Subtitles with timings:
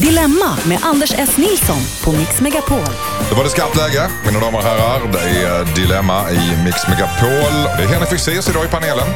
[0.00, 1.36] Dilemma med Anders S.
[1.36, 2.78] Nilsson på Mix Megapol.
[3.30, 5.00] Då var det skarpt läge, mina damer och herrar.
[5.12, 7.62] Det är Dilemma i Mix Megapol.
[7.76, 9.08] Det är Henrik Fexeus idag i panelen.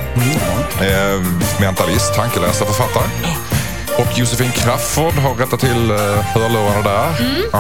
[0.81, 1.23] Eh,
[1.61, 3.05] mentalist, tankeläsare, författare.
[3.99, 7.09] Och Josefin Crafoord har rättat till eh, hörlurarna där.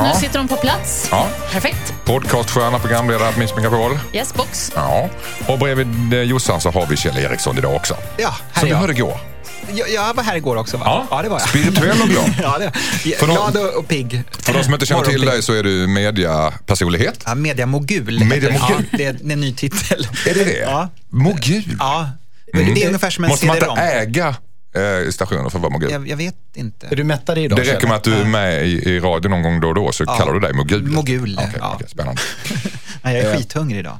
[0.02, 1.08] Nu sitter de på plats.
[1.10, 1.26] Ja.
[1.52, 1.94] Perfekt.
[2.04, 3.98] Podcaststjärna, programledare på Mix Megapol.
[4.12, 4.72] Yes, box.
[4.74, 5.08] Ja.
[5.46, 7.94] Och bredvid eh, Jossan så har vi Kjell Eriksson idag också.
[8.16, 9.37] Ja, här Som vi hörde igår.
[9.74, 11.06] Jag, jag var här igår också va?
[11.10, 11.22] Ja.
[11.22, 11.48] det var jag.
[11.48, 12.34] Spirituell och glad.
[12.42, 12.70] ja, det
[13.16, 14.22] För de- Glad och, och pigg.
[14.38, 17.22] För de som inte känner till dig så är du mediapersonlighet.
[17.26, 18.24] Ja, mediamogul.
[18.24, 18.86] Mediamogul.
[18.90, 20.08] Ja, det är det är en ny titel.
[20.26, 20.58] Är det det?
[20.58, 20.88] Ja.
[21.08, 21.76] Mogul?
[21.78, 22.10] ja.
[22.54, 22.74] Mm.
[22.74, 24.28] Det är ungefär som en Måste man inte äga
[24.74, 25.90] eh, stationer för att vara mogul?
[25.90, 26.86] Jag, jag vet inte.
[26.86, 27.58] Är du mättad idag?
[27.58, 29.92] Det räcker med att du är med i, i radio någon gång då och då
[29.92, 30.82] så kallar du dig mogul.
[30.82, 31.72] Mogul, Okej, ja.
[31.74, 32.20] okej, spännande.
[33.02, 33.98] Nej, jag är skithungrig idag.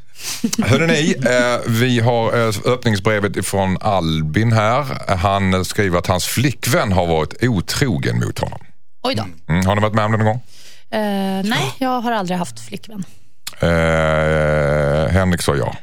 [0.65, 5.17] Hörrni, eh, vi har eh, öppningsbrevet från Albin här.
[5.17, 8.59] Han skriver att hans flickvän har varit otrogen mot honom.
[9.03, 9.25] Oj då.
[9.49, 10.43] Mm, har ni varit med om det någon gång?
[10.91, 13.05] Eh, nej, jag har aldrig haft flickvän.
[13.61, 15.77] Eh, Henrik sa ja.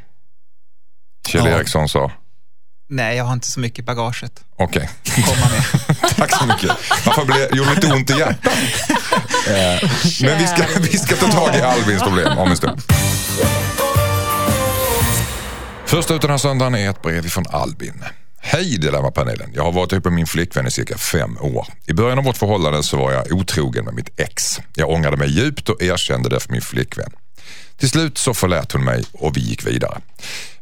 [1.27, 1.52] Kjell Ja.
[1.57, 2.11] Eriksson sa
[2.88, 4.44] Nej, jag har inte så mycket i bagaget.
[4.58, 4.89] okej.
[5.25, 5.64] Komma med.
[6.16, 6.72] Tack så mycket.
[7.05, 8.53] Varför blev det lite ont i hjärtat?
[9.47, 9.89] Eh,
[10.22, 12.81] men vi ska, vi ska ta tag i Albins problem om en stund.
[15.86, 18.03] Först ut den här söndagen är ett brev från Albin.
[18.39, 19.52] Hej Dilemma-panelen.
[19.53, 21.67] Jag har varit ihop med min flickvän i cirka fem år.
[21.88, 24.59] I början av vårt förhållande så var jag otrogen med mitt ex.
[24.73, 27.11] Jag ångrade mig djupt och erkände det för min flickvän.
[27.77, 30.01] Till slut så förlät hon mig och vi gick vidare.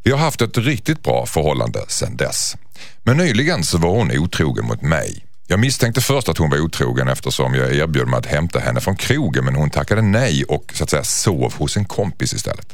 [0.04, 2.56] Vi har haft ett riktigt bra förhållande sedan dess.
[3.04, 5.26] Men nyligen så var hon otrogen mot mig.
[5.48, 8.96] Jag misstänkte först att hon var otrogen eftersom jag erbjöd mig att hämta henne från
[8.96, 12.74] krogen men hon tackade nej och så att säga sov hos en kompis istället.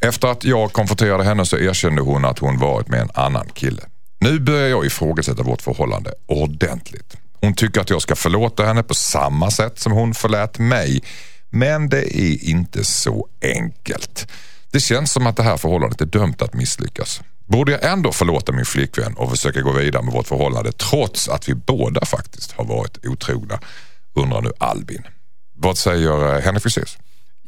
[0.00, 3.82] Efter att jag konfronterade henne så erkände hon att hon varit med en annan kille.
[4.20, 7.16] Nu börjar jag ifrågasätta vårt förhållande ordentligt.
[7.40, 11.02] Hon tycker att jag ska förlåta henne på samma sätt som hon förlät mig.
[11.50, 14.26] Men det är inte så enkelt.
[14.70, 17.20] Det känns som att det här förhållandet är dömt att misslyckas.
[17.46, 21.48] Borde jag ändå förlåta min flickvän och försöka gå vidare med vårt förhållande trots att
[21.48, 23.60] vi båda faktiskt har varit otrogna?
[24.14, 25.02] Undrar nu Albin.
[25.54, 26.98] Vad säger eh, Henrik Fexeus?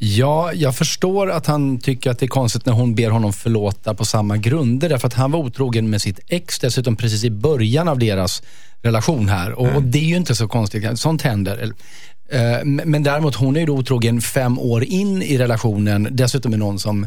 [0.03, 3.95] Ja, jag förstår att han tycker att det är konstigt när hon ber honom förlåta
[3.95, 4.89] på samma grunder.
[4.89, 8.43] Därför att han var otrogen med sitt ex dessutom precis i början av deras
[8.83, 9.53] relation här.
[9.53, 11.73] Och, och det är ju inte så konstigt, sånt händer.
[12.31, 16.09] Eh, men men däremot, hon är ju då otrogen fem år in i relationen.
[16.11, 17.07] Dessutom med någon som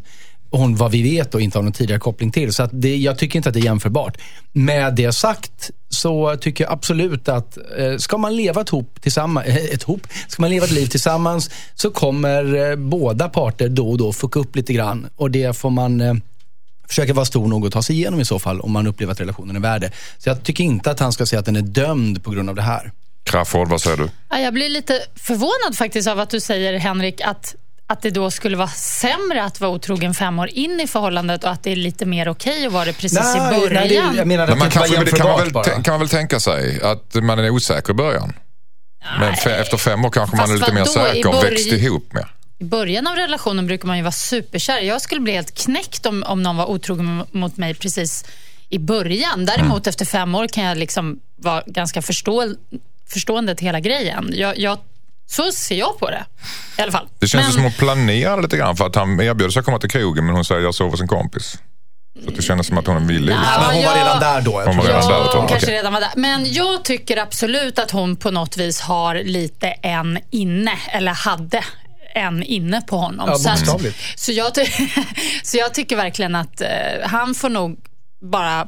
[0.57, 2.53] hon, vad vi vet, då, inte har någon tidigare koppling till.
[2.53, 4.17] Så att det, jag tycker inte att det är jämförbart.
[4.51, 9.47] Med det sagt så tycker jag absolut att eh, ska man leva ett hop tillsammans,
[9.71, 13.97] ett hop, ska man leva ett liv tillsammans så kommer eh, båda parter då och
[13.97, 15.07] då fucka upp lite grann.
[15.15, 16.13] Och det får man eh,
[16.87, 19.19] försöka vara stor nog att ta sig igenom i så fall om man upplever att
[19.19, 19.91] relationen är värde.
[20.17, 22.55] Så jag tycker inte att han ska säga att den är dömd på grund av
[22.55, 22.91] det här.
[23.23, 24.09] Crafoord, vad säger du?
[24.29, 27.55] Ja, jag blir lite förvånad faktiskt av att du säger, Henrik, att,
[27.87, 31.49] att det då skulle vara sämre att vara otrogen fem år in i förhållandet och
[31.49, 33.73] att det är lite mer okej att vara det precis i början.
[33.73, 35.91] nej, det, jag menar Men att man det kanske, men det kan, man väl, kan
[35.93, 38.33] man väl tänka sig att man är osäker i början.
[39.19, 41.67] Men fe, efter fem år kanske man Fast är lite mer säker och börj- växt
[41.67, 42.27] ihop mer.
[42.59, 44.79] I början av relationen brukar man ju vara superkär.
[44.79, 48.25] Jag skulle bli helt knäckt om, om någon var otrogen mot mig precis
[48.69, 49.45] i början.
[49.45, 52.53] Däremot efter fem år kan jag liksom vara ganska förstå,
[53.09, 54.31] förstående till hela grejen.
[54.33, 54.77] Jag, jag,
[55.29, 56.25] så ser jag på det
[56.77, 57.07] i alla fall.
[57.19, 59.65] Det känns Men- som att hon planerar lite grann för att han erbjöd sig att
[59.65, 61.57] komma till krogen men hon säger jag sover hos en kompis.
[62.25, 63.39] Så det kändes som att hon ville lite.
[63.43, 64.51] Ja, Men hon var redan där då.
[64.51, 65.09] Hon var redan jag.
[65.11, 65.33] där, jag.
[65.49, 65.75] kanske Okej.
[65.77, 66.11] redan var där.
[66.15, 71.63] Men jag tycker absolut att hon på något vis har lite en inne, eller hade
[72.15, 73.29] en inne på honom.
[73.29, 73.81] Ja, så, att,
[74.15, 74.51] så, jag
[75.43, 76.67] så jag tycker verkligen att eh,
[77.03, 77.77] han får nog
[78.31, 78.67] bara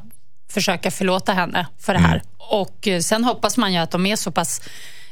[0.54, 2.16] försöka förlåta henne för det här.
[2.16, 2.28] Mm.
[2.50, 4.62] Och eh, sen hoppas man ju att de är så pass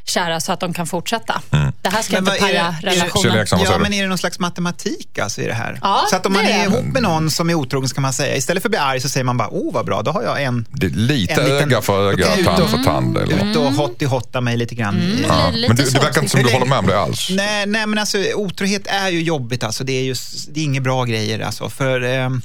[0.05, 1.41] kära så att de kan fortsätta.
[1.51, 1.73] Mm.
[1.81, 3.45] Det här ska Men inte paja relationen.
[3.51, 5.79] Ja, men är det någon slags matematik alltså i det här?
[5.81, 8.01] Ja, så att om man är är ihop med någon som är otrogen så kan
[8.01, 10.11] man säga, istället för att bli arg så säger man bara, oh vad bra, då
[10.11, 13.17] har jag en Det är lite En liten- öga för öga, Okej, tand för tand.
[13.17, 13.49] Eller?
[13.51, 15.01] ut och hotti-hotta mig lite grann.
[15.27, 15.49] Ja.
[15.53, 17.27] Lite Men du, det verkar inte som du håller med om det alls.
[17.29, 19.83] Nej, nej, men alltså otrohet är ju jobbigt alltså.
[19.83, 21.69] Det är, just, det är inget bra grejer alltså.
[21.69, 22.41] För, ehm,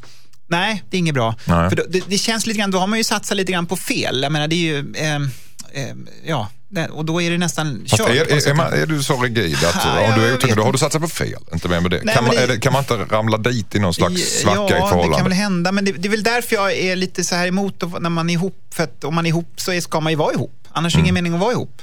[0.48, 1.34] nej, det är inget bra.
[1.44, 1.68] Nej.
[1.68, 3.76] För då, det, det känns lite grann, då har man ju satsat lite grann på
[3.76, 4.22] fel.
[4.22, 5.30] Jag menar, det är ju, ehm,
[5.74, 6.48] ehm, ja,
[6.90, 8.10] och då är det nästan Fast kört.
[8.10, 10.62] är, är, är, man, är du så rigid att Ja, om du är otrogen då
[10.64, 11.42] har du satsat på fel?
[11.52, 12.00] Inte mer med det.
[12.04, 14.66] Nej, kan, man, det- det, kan man inte ramla dit i någon slags svacka ja,
[14.68, 15.22] i det kan förhållande?
[15.24, 18.10] väl hända, men det, det är väl därför jag är lite så här emot när
[18.10, 18.74] man är ihop.
[18.74, 20.68] För att om man är ihop så ska man ju vara ihop.
[20.72, 21.24] Annars är det ingen Mm.
[21.24, 21.82] mening att vara ihop.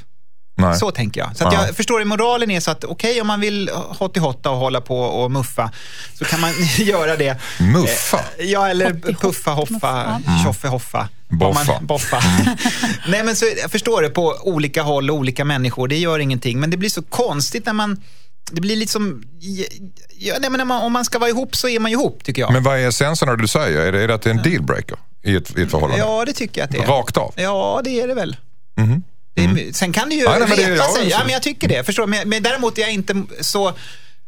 [0.57, 0.75] Nej.
[0.79, 1.37] Så tänker jag.
[1.37, 1.65] Så att Ja.
[1.67, 4.99] jag förstår att moralen är så att okej om man vill hotti-hotta och hålla på
[4.99, 5.71] och muffa
[6.19, 7.37] så kan man göra det.
[7.59, 8.19] Muffa?
[8.37, 11.09] Eh, Ja, eller puffa, hoffa, tjoffe, hoffa.
[11.27, 11.73] Vad Boffa.
[11.73, 12.19] Man, boffa.
[13.07, 15.87] Nej, men så, jag förstår det på olika håll och olika människor.
[15.87, 16.59] Det gör ingenting.
[16.59, 18.01] Men det blir så konstigt när man...
[18.51, 19.23] Det blir liksom...
[20.17, 22.23] Ja, nej, men när man, om man ska vara ihop så är man ju ihop,
[22.23, 22.53] tycker jag.
[22.53, 23.81] Men vad är essensen av det du säger?
[23.81, 26.03] Är det, är det att det är en dealbreaker i ett, i ett förhållande?
[26.05, 26.87] Ja, det tycker jag att det är.
[26.87, 27.33] Rakt av?
[27.35, 28.37] Ja, det är det väl.
[28.75, 28.81] Det
[29.43, 31.09] är, Sen kan det ju Ja, det reta ja, sig.
[31.09, 31.83] Ja, men jag tycker det.
[31.83, 32.07] Förstår?
[32.07, 33.73] Men, men däremot är jag inte så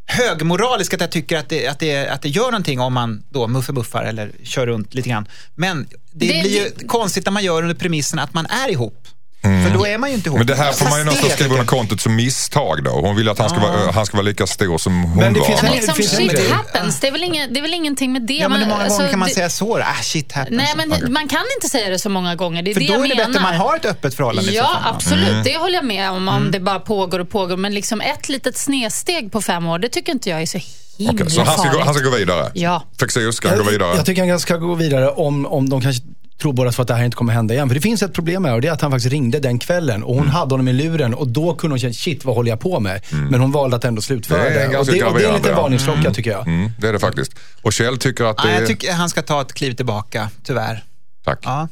[0.06, 3.46] högmoralisk att jag tycker att det, att det, att det gör någonting om man då
[3.46, 5.28] muffar-muffar eller kör runt lite grann.
[5.54, 9.08] Men det, Det- blir ju konstigt när man gör under premissen att man är ihop.
[9.42, 10.36] För då är man ju inte ihop.
[10.36, 10.46] Mm.
[10.46, 12.90] Men det här får man ju det skriva under jag- kontot som misstag då.
[12.90, 15.40] Hon vill att han ska, vara, han ska vara lika stor som hon Men det
[15.40, 15.46] var.
[15.46, 18.12] finns Men en- liksom finns shit happens, det är, väl inget, det är väl ingenting
[18.12, 18.34] med det.
[18.34, 19.82] Ja, men hur många alltså, gånger kan man det- säga så då?
[19.82, 20.56] Ah, shit happens.
[20.56, 22.62] Nej, men man kan inte säga det så många gånger.
[22.62, 23.28] Det är För det då jag är det menar.
[23.28, 24.94] bättre man har ett öppet förhållande Ja, fall.
[24.94, 25.28] absolut.
[25.28, 25.42] Mm.
[25.44, 27.56] Det håller jag med om, om det bara pågår och pågår.
[27.56, 30.58] Men liksom ett litet snedsteg på fem år, det tycker inte jag är så
[30.98, 32.50] himla Okej, så han ska, gå, han ska gå vidare?
[32.54, 32.82] Ja.
[33.00, 33.96] Fexeus ska han gå vidare?
[33.96, 36.02] Jag tycker han ska gå vidare om, om de kanske
[36.42, 37.68] tror båda två att det här inte kommer hända igen.
[37.68, 40.02] För det finns ett problem här och det är att han faktiskt ringde den kvällen
[40.02, 40.34] och hon Mm.
[40.34, 43.00] hade honom i luren och då kunde hon känna, shit vad håller jag på med?
[43.30, 44.66] Men hon valde att ändå slutföra Det är det.
[44.66, 46.46] Och ganska det, och det är en liten varningsklocka tycker jag.
[46.46, 47.32] Mm, det är det faktiskt.
[47.62, 48.58] Och Kjell tycker att det är...
[48.58, 50.84] jag tycker han ska ta ett kliv tillbaka, tyvärr.
[51.24, 51.38] Tack.
[51.42, 51.68] Ja.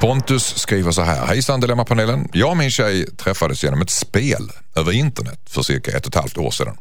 [0.00, 1.26] Pontus skriver så här.
[1.26, 2.28] Hejsan Dilemmapanelen.
[2.32, 6.20] Jag och min tjej träffades genom ett spel över internet för cirka ett och ett
[6.20, 6.76] halvt år sedan.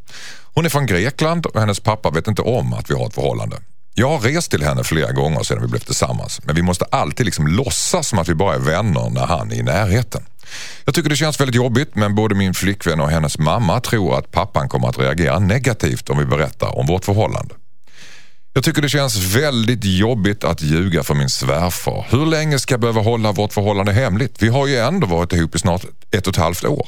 [0.54, 3.58] Hon är från Grekland och hennes pappa vet inte om att vi har ett förhållande.
[4.00, 7.26] Jag har rest till henne flera gånger sedan vi blev tillsammans men vi måste alltid
[7.26, 10.22] liksom låtsas som att vi bara är vänner när han är i närheten.
[10.86, 14.32] Jag tycker det känns väldigt jobbigt men både min flickvän och hennes mamma tror att
[14.32, 17.56] pappan kommer att reagera negativt om vi berättar om vårt förhållande.
[18.54, 22.06] Jag tycker det känns väldigt jobbigt att ljuga för min svärfar.
[22.10, 24.36] Hur länge ska jag behöva hålla vårt förhållande hemligt?
[24.40, 26.88] Vi har ju ändå varit ihop i snart ett och ett halvt år.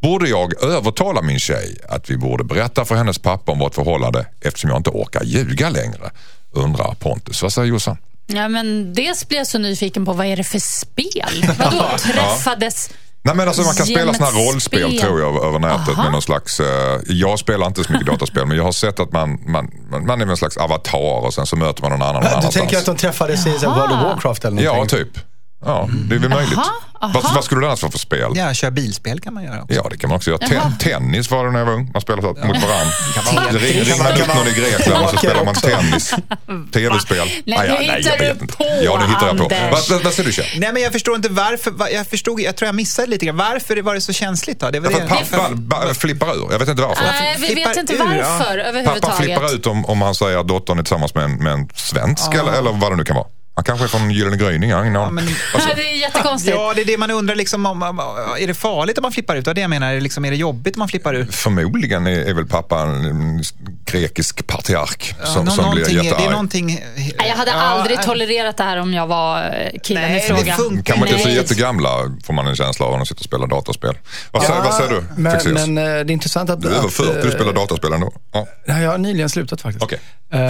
[0.00, 4.26] Borde jag övertala min tjej att vi borde berätta för hennes pappa om vårt förhållande
[4.40, 6.10] eftersom jag inte orkar ljuga längre?
[6.52, 7.42] Undrar Pontus.
[7.42, 7.96] Vad säger Jossan?
[8.26, 11.54] Ja, men dels blir jag så nyfiken på vad är det för spel?
[11.58, 12.90] Vadå träffades?
[13.22, 15.00] Nej men alltså man kan spela såna här rollspel spel.
[15.00, 16.02] tror jag över nätet Aha.
[16.02, 19.12] med någon slags, eh, jag spelar inte så mycket dataspel men jag har sett att
[19.12, 19.70] man, man,
[20.06, 22.54] man, är någon slags avatar och sen så möter man någon annan någon Du annanstans.
[22.54, 24.98] tänker att de träffades i World of Warcraft eller Ja, någonting?
[24.98, 25.18] typ.
[25.64, 26.58] Ja, det är väl möjligt.
[26.58, 26.70] aha.
[27.14, 28.32] Vad, vad skulle det annars vara för spel?
[28.34, 29.74] ja, köra bilspel kan man göra också.
[29.74, 30.38] Ja, det kan man också göra.
[30.48, 31.90] Ten, tennis var det när jag var ung.
[31.92, 32.92] Man spelar så att mot varandra.
[33.34, 36.14] vara- Ring, vara- man upp någon i Grekland och så spelar man tennis.
[36.72, 37.28] Tv-spel.
[37.44, 38.56] Nej, Ah, ja, nu nej, hittar jag vet inte.
[38.56, 39.48] på, Ja, nu hittar jag på.
[39.88, 40.46] Vad, vad, säger du Kjell?
[40.56, 41.70] Nej, men jag förstår inte varför.
[41.70, 43.36] va- Jag, förstod, jag tror jag missade lite grann.
[43.36, 44.70] Varför var det så känsligt då?
[44.70, 45.36] Det var Därför att det.
[45.36, 46.48] pappa ba, flippar ur.
[46.52, 47.04] Jag vet inte varför.
[47.04, 48.04] Nej, vi vet inte ur, ja.
[48.38, 49.16] varför överhuvudtaget.
[49.16, 52.34] flippar ut om, om han säger att dottern är tillsammans med en, med en svensk
[52.34, 53.26] eller, eller vad det nu kan vara.
[53.60, 54.70] Han kanske är från Gyllene Gryning.
[54.70, 54.92] Jag aning.
[55.14, 55.24] men-
[55.54, 56.56] Alltså, det är jättekonstigt.
[56.56, 57.34] Ja, det är det man undrar.
[57.34, 57.98] Liksom, om, om,
[58.38, 59.44] är det farligt om man flippar ut?
[59.44, 59.90] Det det jag menar.
[59.90, 61.34] Är det, liksom, är det jobbigt om man flippar ut?
[61.34, 63.44] Förmodligen är, är väl pappa en, en
[63.92, 66.30] grekisk patriark Ja, som, nå- som blir någonting- Det är jättearg.
[66.30, 66.80] någonting...
[67.18, 70.20] Jag hade Ja, aldrig äh, tolererat det här om jag var eh, killen Nej, i
[70.20, 70.56] fråga.
[70.84, 71.88] Kan man inte se jättegamla
[72.24, 73.98] får man en känsla av när de sitter och spelar dataspel.
[74.30, 75.04] Vad, säger, vad säger du?
[75.16, 75.38] Men,
[75.74, 76.60] men eh, det är intressant att...
[76.62, 78.12] du är över att, 40, du eh, spelar dataspel ändå.
[78.32, 78.46] Ja.
[78.66, 79.84] Nej, jag har nyligen slutat faktiskt.
[79.84, 79.98] Okej.
[80.32, 80.40] Eh,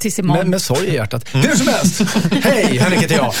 [0.00, 0.38] Tills imorgon.
[0.42, 1.24] med, med sorg i hjärtat.
[1.34, 2.02] Hur som helst.
[2.42, 3.34] Hej, Henrik heter jag.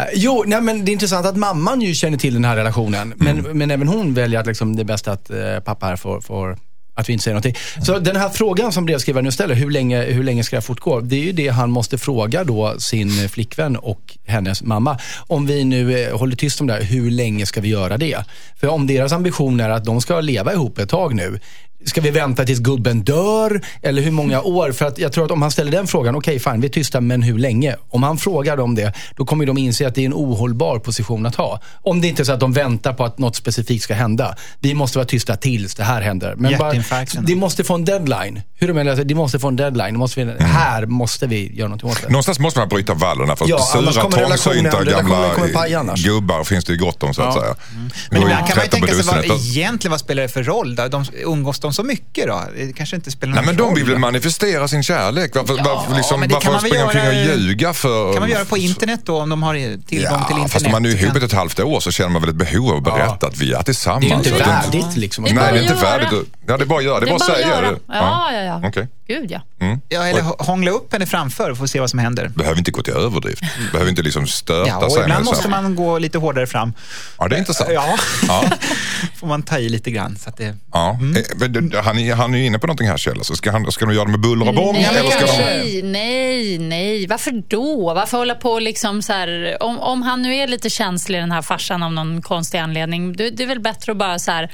[0.00, 3.12] Eh, jo, nej, men det är intressant att mamman ju känner till den här relationen.
[3.16, 6.20] Men, men även hon väljer att liksom, det är bäst att eh, pappa här får,
[6.20, 6.58] får
[7.00, 7.56] att vi inte säger någonting.
[7.82, 11.00] Så den här frågan som brevskrivaren nu ställer, hur länge, hur länge ska jag fortgå?
[11.00, 14.98] Det är ju det han måste fråga då sin flickvän och hennes mamma.
[15.26, 18.24] Om vi nu eh, håller tyst om det här, hur länge ska vi göra det?
[18.60, 21.40] För om deras ambition är att de ska leva ihop ett tag nu,
[21.84, 23.60] Ska vi vänta tills gubben dör?
[23.82, 24.72] Eller hur många år?
[24.72, 27.00] För att jag tror att om han ställer den frågan, okej fine, vi är tysta,
[27.00, 27.76] men hur länge?
[27.90, 31.26] Om han frågar dem det, då kommer de inse att det är en ohållbar position
[31.26, 31.60] att ha.
[31.82, 34.34] Om det inte är så att de väntar på att något specifikt ska hända.
[34.58, 36.34] Vi måste vara tysta tills det här händer.
[36.36, 37.24] Men bara, Hjärtinfarkten.
[37.26, 38.40] de måste få en deadline.
[38.54, 39.92] Hur de menar, de måste få en deadline.
[39.94, 40.34] De måste Mm.
[40.38, 42.08] vi, Här måste vi göra någonting åt det.
[42.08, 47.02] Någonstans måste man bryta vallarna för Ja, sura, trångsynta gamla gubbar finns det ju gott
[47.02, 47.40] om så att Ja.
[47.40, 47.54] säga.
[48.10, 50.74] Men Gå ibland kan man ju tänka sig, vad, egentligen vad spelar det för roll?
[50.74, 50.88] Då?
[50.88, 52.42] De, umgås de så mycket då?
[52.56, 53.74] Det kanske inte spelar Nej någon men de roll.
[53.74, 55.34] vill väl manifestera sin kärlek?
[55.36, 58.12] Varför, Ja, varför, liksom, men kan varför man springa omkring och göra- ljuga för?
[58.12, 60.52] kan man göra på internet då om de har tillgång till Ja, internet?
[60.52, 62.70] fast om man är ihop Kan- ett halvt år så känner man väl ett behov
[62.70, 64.04] av att berätta att vi är tillsammans.
[64.06, 65.24] Det är inte värdigt liksom.
[65.24, 66.28] Nej, det är inte värdigt.
[66.46, 67.00] Ja, det är bara att göra.
[67.00, 67.78] Det är bara att säga det.
[67.88, 68.60] Ja, ja, ja.
[68.68, 68.88] Okej.
[69.10, 69.40] Gud ja.
[69.88, 72.28] Ja, eller hångla upp henne framför och få se vad som händer.
[72.28, 73.42] Behöver inte gå till överdrift.
[73.72, 75.02] Behöver inte liksom stöta Ja, och sig.
[75.02, 76.72] ibland så måste man gå lite hårdare fram.
[77.18, 77.70] Ja, det är intressant.
[77.74, 77.98] Ja,
[78.28, 78.44] Ja.
[79.16, 80.16] får man ta i lite grann.
[80.16, 80.56] Så att det...
[80.72, 80.90] Ja.
[80.90, 83.24] Eh, men det- Han, är, han är ju inne på någonting här Kjell.
[83.24, 84.72] Så ska, han, ska de göra det med buller och bång?
[84.72, 85.42] Nej, eller ska de...
[85.52, 87.06] nej, nej, nej.
[87.06, 87.94] Varför då?
[87.94, 91.42] Varför hålla på liksom så här, om, om han nu är lite känslig den här
[91.42, 94.50] farsan av någon konstig anledning, det, det är väl bättre att bara så här,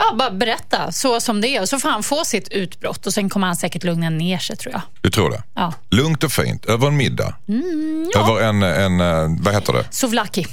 [0.00, 3.28] ja, bara berätta så som det är så får han få sitt utbrott och sen
[3.30, 4.82] kommer han säkert lugna ner sig tror jag.
[5.00, 5.42] Du tror det?
[5.54, 5.72] Ja.
[5.90, 7.34] Lugnt och fint, över en middag.
[7.48, 9.84] Mm, Över en, en, eh, vad heter det?
[9.90, 10.46] Souvlaki.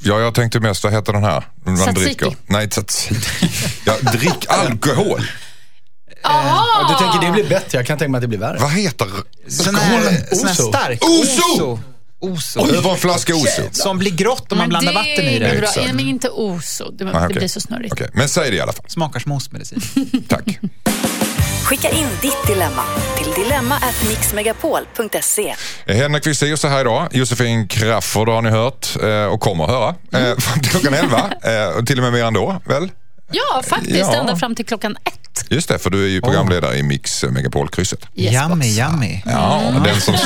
[0.00, 1.44] Ja, jag tänkte mest, vad heter den här?
[1.64, 2.04] Man Tzatziki.
[2.04, 2.36] dricker.
[2.46, 3.14] Nej, tzatziki.
[3.86, 5.22] Ja, drick alkohol.
[6.22, 8.58] Ja, du tänker det blir bättre, jag kan tänka mig att det blir värre.
[8.58, 9.08] Vad heter
[9.48, 10.00] Sån här,
[10.36, 10.68] sån här Oso.
[10.68, 10.98] stark.
[12.20, 12.60] Oso!
[12.60, 12.74] Oso.
[12.74, 13.62] Över en flaska Oso.
[13.72, 15.58] Som blir grått om man blandar vatten i det.
[15.60, 15.68] Bra.
[15.76, 17.36] Ja, men inte oso, det, Ah, det okej.
[17.36, 17.92] blir så snurrigt.
[17.92, 18.84] Okej, men säg det i alla fall.
[18.88, 19.80] Smakar som ostmedicin.
[20.28, 20.58] Tack.
[21.64, 22.82] Skicka in ditt dilemma
[23.18, 25.54] till dilemma@mixmegapol.se.
[25.86, 27.08] Henrik Fexeus är här idag.
[27.12, 30.30] Josefin Crafoord har ni hört eh, och kommer att höra Mm.
[30.30, 30.36] eh,
[30.70, 31.30] klockan 11.
[31.42, 32.90] Eh, och till och med mer ändå, väl?
[33.30, 33.98] Ja, faktiskt.
[33.98, 34.14] Ja.
[34.14, 35.44] Ända fram till klockan ett.
[35.50, 38.06] Just det, för du är ju programledare i Mix Megapol-krysset.
[38.14, 38.78] Yes, yummy, box.
[38.78, 39.22] yummy.
[39.26, 39.82] Ja, Mm.
[39.82, 40.14] den som...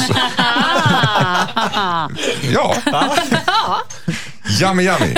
[2.52, 2.76] ja.
[4.61, 5.14] Yummy Yummy.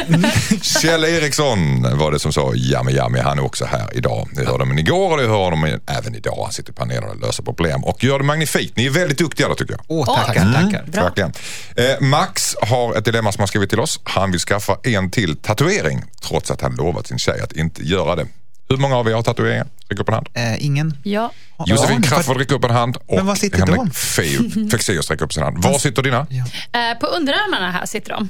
[0.63, 3.19] Kjell Eriksson var det som sa Yummy Yummy.
[3.19, 4.29] Han är också här idag.
[4.33, 6.43] Ni hörde honom igår och ni hör honom även idag.
[6.45, 8.77] Han sitter i panelen och löser problem och gör det magnifikt.
[8.77, 9.81] Ni är väldigt duktiga då tycker jag.
[9.89, 10.55] Åh, tackar, Mm.
[10.71, 10.85] tackar.
[10.87, 11.03] Bra.
[11.03, 11.33] Verkligen.
[11.77, 14.01] Eh, Max har ett dilemma som han skrivit till oss.
[14.05, 18.17] Han vill skaffa en till tatuering trots att han lovat sin tjej att inte göra
[18.17, 18.27] det.
[18.69, 19.67] Hur många av er har tatueringar?
[19.89, 20.29] Räck upp en hand.
[20.35, 20.99] Eh, ingen?
[21.03, 21.33] Ja.
[21.67, 25.33] Josefin Ja, Crafoord räcker upp en hand och Men var sitter Henrik Fexeus räcker upp
[25.33, 25.65] sin hand.
[25.65, 26.27] Var sitter dina?
[26.73, 28.29] Eh, på underarmarna här sitter de.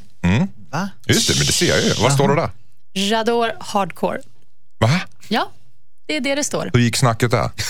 [0.71, 0.88] Va?
[1.07, 1.93] Just det, men det ser jag ju.
[2.03, 2.50] Vad står det där?
[2.93, 4.19] Jador Hardcore.
[4.79, 5.00] Va?
[5.29, 5.50] Ja,
[6.07, 6.71] det är det det står.
[6.73, 7.50] Hur gick snacket där?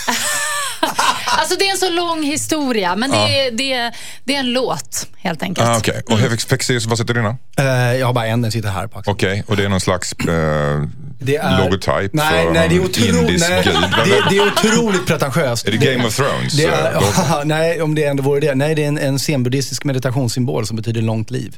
[1.38, 3.94] Alltså det är en så lång historia, men det, är, det, är,
[4.24, 5.68] det är en låt helt enkelt.
[5.68, 7.36] Ah, Okej, och Henrik Fexeus, var sitter dina?
[7.58, 7.66] Eh,
[7.98, 9.14] jag har bara en, den sitter här på axeln.
[9.14, 10.82] Okej, och det är någon slags eh,
[11.24, 13.64] Det är, logotyp nej, för nej, det är otroligt, nej,
[14.04, 15.68] det, det är otroligt pretentiöst.
[15.68, 16.52] Är det Game of Thrones?
[16.52, 17.44] Det är, logo?
[17.44, 18.54] nej, om det ändå vore det.
[18.54, 21.56] Nej, det är en, en zenbuddhistisk meditationssymbol som betyder långt liv.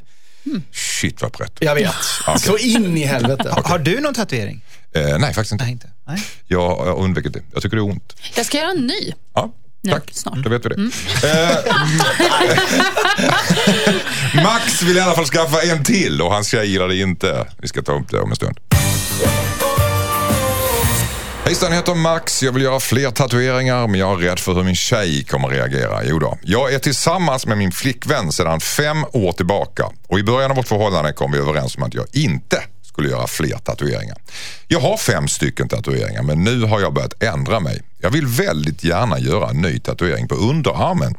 [0.71, 1.53] Shit vad brett.
[1.59, 1.95] Jag vet.
[2.27, 2.39] Okej.
[2.39, 3.53] Så in i helvete.
[3.65, 4.61] Har du någon tatuering?
[4.95, 5.63] Eh, nej, faktiskt inte.
[5.63, 5.87] Nej, inte.
[6.07, 6.23] Nej.
[6.47, 7.41] Jag har undvikit det.
[7.53, 8.15] Jag tycker det är ont.
[8.35, 9.13] Jag ska göra en ny.
[9.33, 10.09] Ja, Nu, tack.
[10.13, 10.33] snart.
[10.33, 10.43] Mm.
[10.43, 10.75] Då vet vi det.
[11.27, 11.57] Eh,
[14.43, 17.47] Max vill i alla fall skaffa en till och hans tjej gillar det inte.
[17.57, 18.59] Vi ska ta upp det om en stund.
[21.47, 22.43] Hejsan, jag heter Max.
[22.43, 26.03] Jag vill göra fler tatueringar men jag är rädd för hur min tjej kommer reagera.
[26.03, 26.37] Jo då.
[26.43, 30.67] Jag är tillsammans med min flickvän sedan fem år tillbaka och i början av vårt
[30.67, 34.17] förhållande kom vi överens om att jag inte skulle göra fler tatueringar.
[34.67, 37.81] Jag har fem stycken tatueringar men nu har jag börjat ändra mig.
[38.01, 41.15] Jag vill väldigt gärna göra en ny tatuering på underarmen.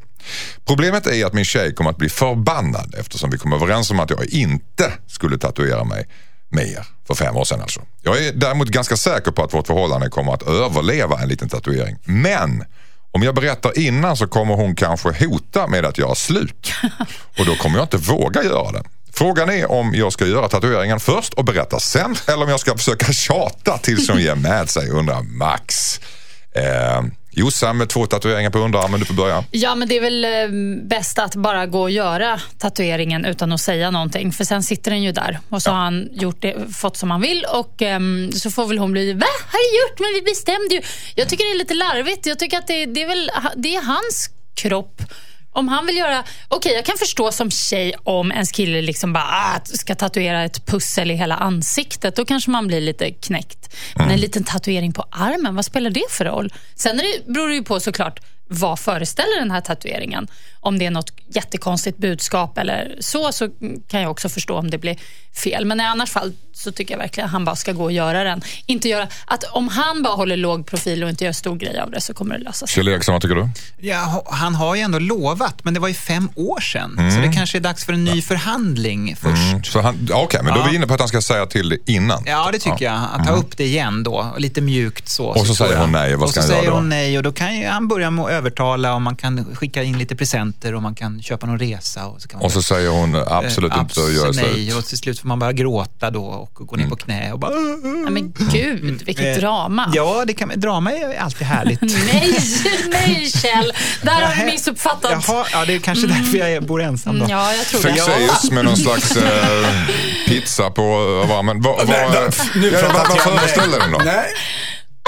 [0.67, 4.11] Problemet är att min tjej kommer att bli förbannad eftersom vi kom överens om att
[4.11, 6.07] jag inte skulle tatuera mig
[6.49, 7.81] mer för fem år sedan alltså.
[8.03, 11.97] Jag är däremot ganska säker på att vårt förhållande kommer att överleva en liten tatuering.
[12.05, 12.65] Men
[13.13, 16.73] om jag berättar innan så kommer hon kanske hota med att göra slut.
[17.39, 18.85] Och då kommer jag inte våga göra den.
[19.13, 22.77] Frågan är om jag ska göra tatueringen först och berätta sen eller om jag ska
[22.77, 26.01] försöka tjata tills hon ger med sig, undrar Max.
[26.55, 27.03] Eh,
[27.39, 29.45] Jossan med två tatueringar på underarmen, du får börja.
[29.51, 30.31] Ja, men det är väl eh,
[30.89, 34.33] bäst att bara gå och göra tatueringen utan att säga någonting.
[34.33, 37.21] För sen sitter den ju där och så har han gjort det, fått som han
[37.21, 39.27] vill och ehm, så får väl hon bli Va?
[39.53, 39.99] Har du gjort?
[40.01, 40.83] Men vi bestämde ju.
[41.15, 42.27] Jag tycker det är lite larvigt.
[42.27, 45.03] Jag tycker att det, det är väl det är hans kropp.
[45.53, 46.25] Om han vill göra...
[46.49, 50.67] Okej, jag kan förstå som tjej om ens kille liksom bara ah, ska tatuera ett
[50.67, 52.17] pussel i hela ansiktet.
[52.17, 53.75] Då kanske man blir lite knäckt.
[53.95, 56.53] Men en liten tatuering på armen, vad spelar det för roll?
[56.75, 60.29] Sen är det, beror det ju på såklart vad föreställer den här tatueringen?
[60.61, 63.49] Om det är något jättekonstigt budskap eller så, så
[63.89, 64.97] kan jag också förstå om det blir
[65.39, 65.65] fel.
[65.65, 68.25] Men i annars fall så tycker jag verkligen att han bara ska gå och göra
[68.25, 68.43] den.
[68.67, 71.91] Inte göra, att om han bara håller låg profil och inte gör stor grej av
[71.91, 72.75] det så kommer det lösa sig.
[72.75, 73.49] Kjell Eriksson, vad tycker du?
[73.79, 77.11] Ja, han har ju ändå lovat, men det var ju fem år sedan.
[77.15, 79.43] Så det kanske är dags för en ny förhandling först.
[79.53, 81.47] Mm, Så han, ja, Okej, men då är vi inne på att han ska säga
[81.47, 82.23] till det innan.
[82.27, 83.01] Ja, det tycker jag.
[83.13, 85.27] Att ta upp det igen då, och lite mjukt så.
[85.27, 86.77] Och så tror säger hon nej, vad Och ska så han göra säger då?
[86.77, 89.83] hon nej och då kan ju han börja med att övertala och man kan skicka
[89.83, 92.07] in lite presenter och man kan köpa någon resa.
[92.07, 94.55] Och så, kan man Och så säger hon absolut Eh, inte att göra nej.
[94.67, 94.75] slut.
[94.75, 97.53] Och till slut får man börja gråta då och gå ner på knä och bara...
[98.05, 99.93] Ja, men gud, vilket Eh, drama.
[99.95, 101.81] Ja, det kan, drama är alltid härligt.
[102.13, 102.39] Nej,
[102.91, 103.73] nej Kjell.
[104.03, 105.29] Där har du missuppfattat.
[105.29, 107.25] Jaha, ja, det är kanske därför jag bor ensam då.
[107.25, 107.89] Mm, ja, jag tror det.
[107.89, 109.69] Fexeus med någon slags eh,
[110.27, 110.83] pizza på.
[111.29, 113.99] Vad, nu ja, föreställer den då?
[114.05, 114.27] Nej.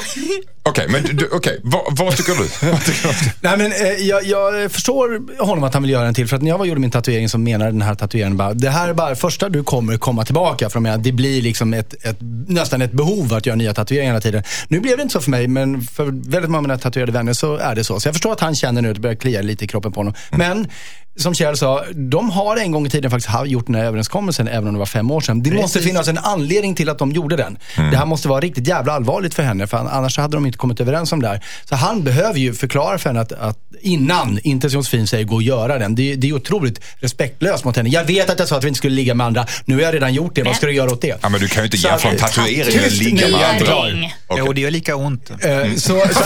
[0.70, 2.70] Okej, men du, okej, vad, vad tycker du?
[2.70, 3.30] Vad tycker du?
[3.40, 6.28] Nej, men, eh, jag, jag förstår honom att han vill göra en till.
[6.28, 8.70] För att när jag var gjorde min tatuering så menar den här tatueringen bara, det
[8.70, 10.70] här är bara första du kommer komma tillbaka.
[10.70, 12.16] För jag menar, det blir liksom ett, ett,
[12.48, 14.42] nästan ett behov att göra nya tatueringar hela tiden.
[14.68, 17.32] Nu blev det inte så för mig, men för väldigt många av mina tatuerade vänner
[17.32, 18.00] så är det så.
[18.00, 20.00] Så jag förstår att han känner nu att det börjar klia lite i kroppen på
[20.00, 20.14] honom.
[20.30, 20.68] Men
[21.16, 24.68] som Kjell sa, de har en gång i tiden faktiskt gjort den här överenskommelsen, även
[24.68, 25.42] om det var fem år sedan.
[25.42, 27.58] Det måste finnas en anledning till att de gjorde den.
[27.76, 30.80] Det här måste vara riktigt jävla allvarligt för henne, för annars hade de inte kommit
[30.80, 31.44] överens om det här.
[31.64, 35.34] Så han behöver ju förklara för henne att, att innan, inte som Josefin säger, gå
[35.34, 35.94] och göra den.
[35.94, 37.88] Det, det är otroligt respektlöst mot henne.
[37.88, 39.46] Jag vet att jag sa att vi inte skulle ligga med andra.
[39.64, 40.42] Nu har jag redan gjort det.
[40.42, 41.18] Vad ska du göra åt det?
[41.22, 43.76] Ja, men du kan ju inte Så- jämföra en tatuering med Tyst ligga med andra.
[43.76, 44.14] Okej.
[44.38, 45.30] Jo, det gör lika ont.
[45.30, 45.78] Eh, Så,
[46.12, 46.24] så,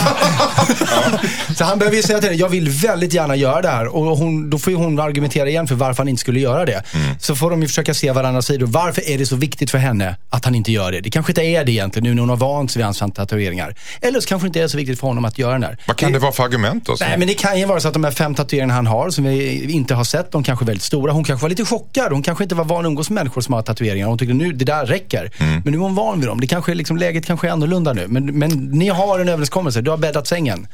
[1.55, 3.87] så han behöver ju säga till henne, jag vill väldigt gärna göra det här.
[3.95, 6.83] Och hon, då får ju hon argumentera igen för varför han inte skulle göra det.
[7.19, 8.65] Så får de ju försöka se varandras sidor.
[8.67, 11.01] Varför är det så viktigt för henne att han inte gör det?
[11.01, 13.75] Det kanske inte är det egentligen nu när hon har vant sig vid hans tatueringar.
[14.01, 15.77] Eller så kanske det inte är så viktigt för honom att göra den här.
[15.87, 16.95] Vad kan det vara för argument då?
[16.99, 19.23] Nej, men det kan ju vara så att de här fem tatueringarna han har, som
[19.23, 21.11] vi inte har sett, de kanske är väldigt stora.
[21.11, 22.11] Hon kanske var lite chockad.
[22.11, 24.07] Hon kanske inte var van att umgås med människor som har tatueringar.
[24.07, 25.31] Hon tyckte nu, det där räcker.
[25.39, 26.41] Men nu är hon van vid dem.
[26.41, 28.07] Det kanske är liksom, läget kanske är annorlunda nu.
[28.07, 29.81] Men, men ni har en överenskommelse.
[29.81, 30.67] Du har bäddat sängen.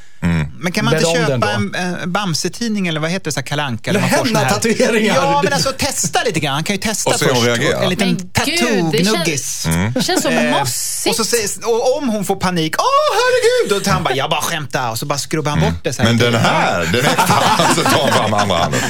[0.59, 3.39] Men kan man inte Bädda den köpa en, en Bamse-tidning eller vad heter det, så
[3.39, 5.15] här Kalanka Eller där här- henna-tatueringar.
[5.15, 6.53] Ja, men alltså testa lite grann.
[6.53, 7.37] Han kan ju testa Och se först.
[7.37, 7.83] hon reagerar.
[7.83, 9.67] En liten det tattoo-gnuggis.
[9.95, 11.09] Det känns så Eh, mossigt.
[11.09, 12.83] och, så säger, och om hon får panik, åh
[13.31, 15.93] herregud, tar han bara, jag bara skämtar och så bara skrubbar han bort det.
[15.93, 16.09] Så här.
[16.09, 18.81] Men den här, den extra, så tar han fram andra handen.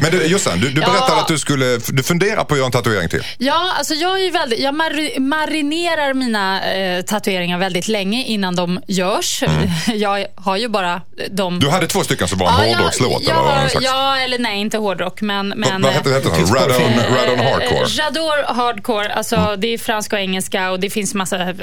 [0.00, 1.20] Men du, Jossan, du, du berättade Ja.
[1.20, 3.22] att du skulle, du funderar på att göra en tatuering till.
[3.38, 8.80] Ja, alltså jag, är väldigt, jag mari- marinerar mina eh, tatueringar väldigt länge innan de
[8.86, 9.42] görs.
[9.94, 11.48] Jag har ju bara de...
[11.52, 11.60] Mm.
[11.60, 13.84] Du hade två stycken som var en Ja, hårdrockslåt jag eller slags.
[13.86, 15.20] Ja, eller nej, inte hårdrock.
[15.20, 16.22] Men, men, vad hette den?
[16.22, 17.80] Radon, Radon Hardcore.
[17.80, 19.12] Eh, J'adore hardcore.
[19.12, 21.54] Alltså, Det är franska och engelska och det finns massa...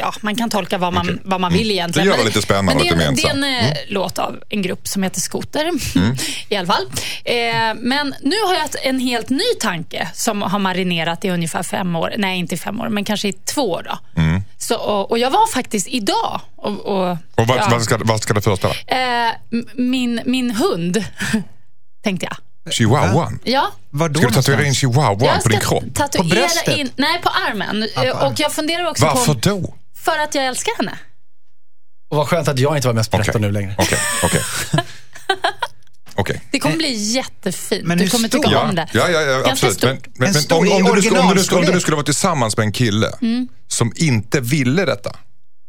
[0.00, 1.18] Ja, man kan tolka vad man, Okej.
[1.24, 2.08] vad man vill egentligen.
[2.08, 4.62] Det gör det lite spännande men det, är Det är en eh, låt av en
[4.62, 5.60] grupp som heter Skoter.
[5.60, 6.16] Mm.
[6.48, 6.84] I alla fall.
[7.24, 7.34] Eh,
[7.74, 12.14] men nu har jag en helt ny tanke som har marinerat i ungefär fem år.
[12.18, 13.86] Nej, inte fem år, men kanske i två år.
[13.90, 14.20] Då.
[14.22, 14.42] Mm.
[14.58, 18.20] Så, och, och jag var faktiskt idag och, och, Och vad, ja, vad, ska, vad
[18.22, 18.74] ska det föreställa?
[18.86, 19.32] eh,
[19.74, 21.04] min, min hund,
[22.04, 22.36] tänkte jag.
[22.72, 23.38] Chihuahuan?
[23.44, 25.84] Ja, Var då Ska du tatuera in chihuahuan på din kropp?
[26.16, 26.76] På bröstet?
[26.76, 27.88] in, nej på armen.
[27.94, 28.26] på Eh.
[28.26, 29.74] Och jag funderar också Varför på, då?
[30.04, 30.98] för att jag älskar henne.
[32.10, 33.74] Och vad skönt att jag inte var mest berätta Okej, nu längre.
[33.78, 34.40] okej, okej.
[36.14, 36.40] Okej.
[36.50, 37.84] Det kommer bli jättefint.
[37.86, 38.52] Men du kommer tycka stor?
[38.52, 38.88] Ja, om det.
[38.92, 39.82] ja, ja, ja Ganska absolut.
[39.82, 40.18] Men, stort.
[40.18, 42.04] men, En men stor om, om, du, skulle- om, du, skulle- om du skulle vara
[42.04, 43.48] tillsammans med en kille Mm.
[43.68, 45.16] som inte ville detta.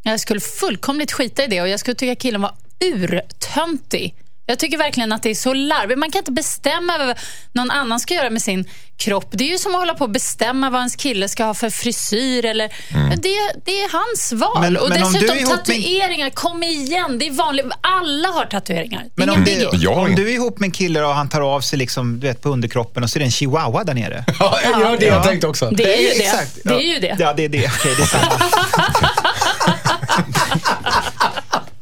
[0.03, 2.51] Jag skulle fullkomligt skita i det och jag skulle tycka killen var
[2.85, 4.15] urtöntig.
[4.53, 5.99] Jag tycker verkligen att det är så larvigt.
[5.99, 7.17] Man kan inte bestämma vad
[7.51, 9.29] någon annan ska göra med sin kropp.
[9.31, 11.69] Det är ju som att hålla på och bestämma vad ens kille ska ha för
[11.69, 12.45] frisyr.
[12.45, 12.67] Eller,
[13.15, 14.57] det, det är hans val.
[14.61, 17.19] Men- och men om du är dessutom med- tatueringar, kom igen.
[17.19, 17.65] Det är vanligt.
[17.81, 19.03] Alla har tatueringar.
[19.15, 21.61] Men om, det, Jag om du är ihop med en kille och han tar av
[21.61, 24.25] sig liksom, du vet, på underkroppen och så är det en chihuahua där nere.
[24.39, 25.69] Ja, jag gör det jag tänkte också.
[25.69, 26.25] Det är ju det.
[26.25, 26.57] Exakt.
[26.63, 27.15] Det är ju det.
[27.19, 27.67] Ja, det är det.
[27.79, 28.31] Okej, det är samma.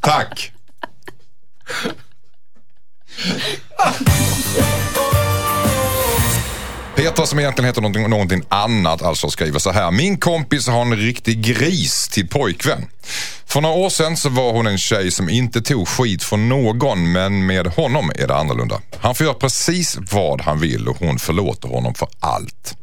[0.00, 0.52] Tack!
[6.94, 9.90] Petra som egentligen heter någonting, någonting annat alltså skriver så här.
[9.90, 12.86] Min kompis har en riktig gris till pojkvän.
[13.46, 17.12] För några år sedan så var hon en tjej som inte tog skit från någon
[17.12, 18.80] men med honom är det annorlunda.
[19.00, 22.76] Han får göra precis vad han vill och hon förlåter honom för allt.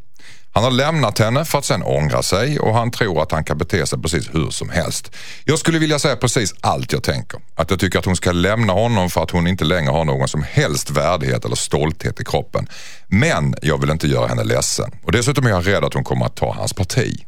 [0.53, 3.57] Han har lämnat henne för att sen ångra sig och han tror att han kan
[3.57, 5.15] bete sig precis hur som helst.
[5.43, 7.39] Jag skulle vilja säga precis allt jag tänker.
[7.55, 10.27] Att jag tycker att hon ska lämna honom för att hon inte längre har någon
[10.27, 12.67] som helst värdighet eller stolthet i kroppen.
[13.07, 16.25] Men jag vill inte göra henne ledsen och dessutom är jag rädd att hon kommer
[16.25, 17.25] att ta hans parti.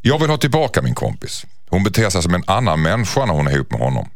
[0.00, 1.46] Jag vill ha tillbaka min kompis.
[1.70, 4.08] Hon beter sig som en annan människa när hon är ihop med honom.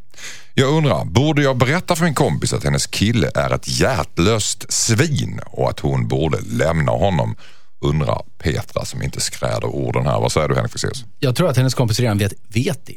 [0.55, 5.41] Jag undrar, borde jag berätta för min kompis att hennes kille är ett hjärtlöst svin
[5.47, 7.37] och att hon borde lämna honom?
[7.83, 10.21] Undrar Petra som inte skräder orden här.
[10.21, 11.05] Vad säger du Henrik Fexeus?
[11.19, 12.97] Jag tror att hennes kompis redan vet, vet det.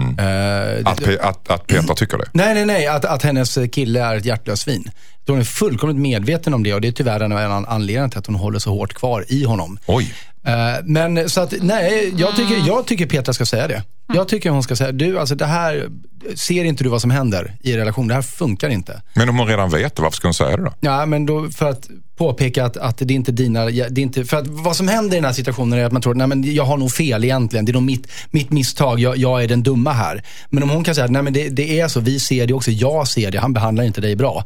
[0.00, 2.28] Eh, det- Att, Pe- att, att Petra tycker det?
[2.32, 2.86] Nej, nej, nej.
[2.86, 4.90] Att, att hennes kille är ett hjärtlöst svin.
[5.26, 8.26] Hon är fullkomligt medveten om det och det är tyvärr en av anledningarna till att
[8.26, 9.78] hon håller så hårt kvar i honom.
[9.86, 10.14] Oj.
[10.46, 10.52] Eh,
[10.84, 12.66] Men så att, nej, jag tycker, Mm.
[12.66, 13.82] jag tycker Petra ska säga det.
[14.14, 15.88] Jag tycker hon ska säga, du alltså det här,
[16.34, 18.08] ser inte du vad som händer i er relation?
[18.08, 19.02] Det här funkar inte.
[19.14, 20.72] Men om hon redan vet det, varför ska hon säga det då?
[20.80, 24.24] Ja, men då för att påpeka att, att det är inte dina, det är inte,
[24.24, 26.54] för att vad som händer i den här situationen är att man tror, nej men
[26.54, 29.62] jag har nog fel egentligen, det är nog mitt, mitt misstag, jag, jag är den
[29.62, 30.22] dumma här.
[30.50, 32.70] Men om hon kan säga, nej men det, det är så, vi ser det också,
[32.70, 34.44] jag ser det, han behandlar inte dig bra.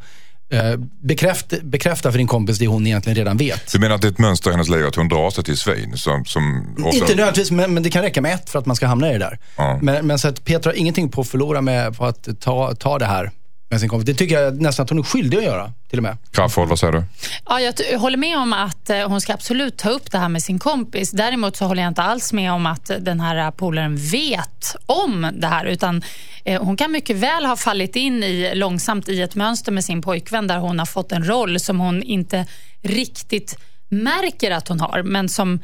[0.55, 3.73] Eh, bekräfta, bekräfta för din kompis det hon egentligen redan vet.
[3.73, 5.57] Du menar att det är ett mönster i hennes liv att hon drar sig till
[5.57, 5.97] svin?
[5.97, 6.99] Som, som också...
[6.99, 9.13] Inte nödvändigtvis, men, men det kan räcka med ett för att man ska hamna i
[9.13, 9.39] det där.
[9.57, 9.79] Ja.
[9.83, 12.99] Men, men så att Petra har ingenting på att förlora med på att ta, ta
[12.99, 13.31] det här
[13.75, 14.07] med sin kompis.
[14.07, 16.17] Det tycker jag nästan att hon är skyldig att göra, till och med.
[16.31, 17.05] Crafoord, vad säger du?
[17.49, 20.43] Ja, jag håller med om att eh, hon ska absolut ta upp det här med
[20.43, 21.11] sin kompis.
[21.11, 25.47] Däremot så håller jag inte alls med om att den här polaren vet om det
[25.47, 25.65] här.
[25.65, 26.03] Utan
[26.45, 30.03] eh, hon kan mycket väl ha fallit in i, långsamt i ett mönster med sin
[30.03, 32.47] pojkvän där hon har fått en roll som hon inte
[32.83, 33.59] riktigt
[33.89, 35.61] märker att hon har, men som,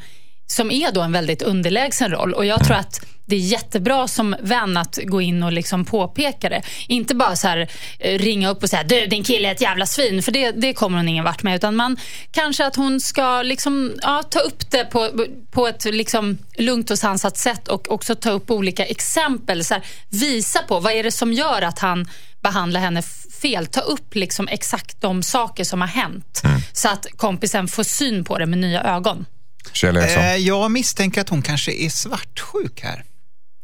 [0.51, 2.33] som är då en väldigt underlägsen roll.
[2.33, 6.49] Och jag tror att det är jättebra som vän att gå in och liksom påpeka
[6.49, 6.61] det.
[6.87, 9.85] Inte bara så här, eh, ringa upp och säga du din kille är ett jävla
[9.85, 11.55] svin, för det, det kommer hon ingen vart med.
[11.55, 11.97] Utan man
[12.31, 15.09] kanske att hon ska liksom, ja, ta upp det på,
[15.51, 19.63] på ett liksom lugnt och sansat sätt och också ta upp olika exempel.
[19.63, 22.07] Så här, visa på vad är det som gör att han
[22.41, 23.01] behandlar henne
[23.41, 23.65] fel.
[23.65, 26.41] Ta upp liksom exakt de saker som har hänt
[26.73, 29.25] så att kompisen får syn på det med nya ögon.
[29.73, 30.23] Kjell Eriksson?
[30.23, 33.03] Eh, jag misstänker att hon kanske är svartsjuk här.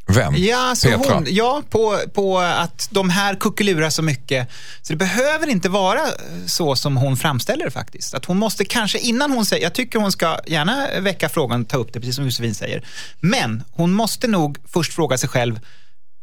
[0.10, 0.36] Vem?
[0.38, 1.14] Ja, så Petra?
[1.14, 4.50] hon, ja på, på att de här kuckelurar så mycket.
[4.82, 6.02] Så det behöver inte vara
[6.46, 8.14] så som hon framställer det faktiskt.
[8.14, 11.68] Att hon måste kanske, innan hon säger, jag tycker hon ska gärna väcka frågan och
[11.68, 12.86] ta upp det, precis som Josefin säger.
[13.20, 15.60] Men hon måste nog först fråga sig själv,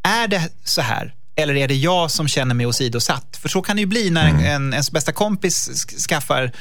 [0.02, 1.14] är det så här?
[1.36, 3.36] Eller är det jag som känner mig åsidosatt?
[3.42, 6.52] För så kan det ju bli när en, en, ens bästa kompis sk- skaffar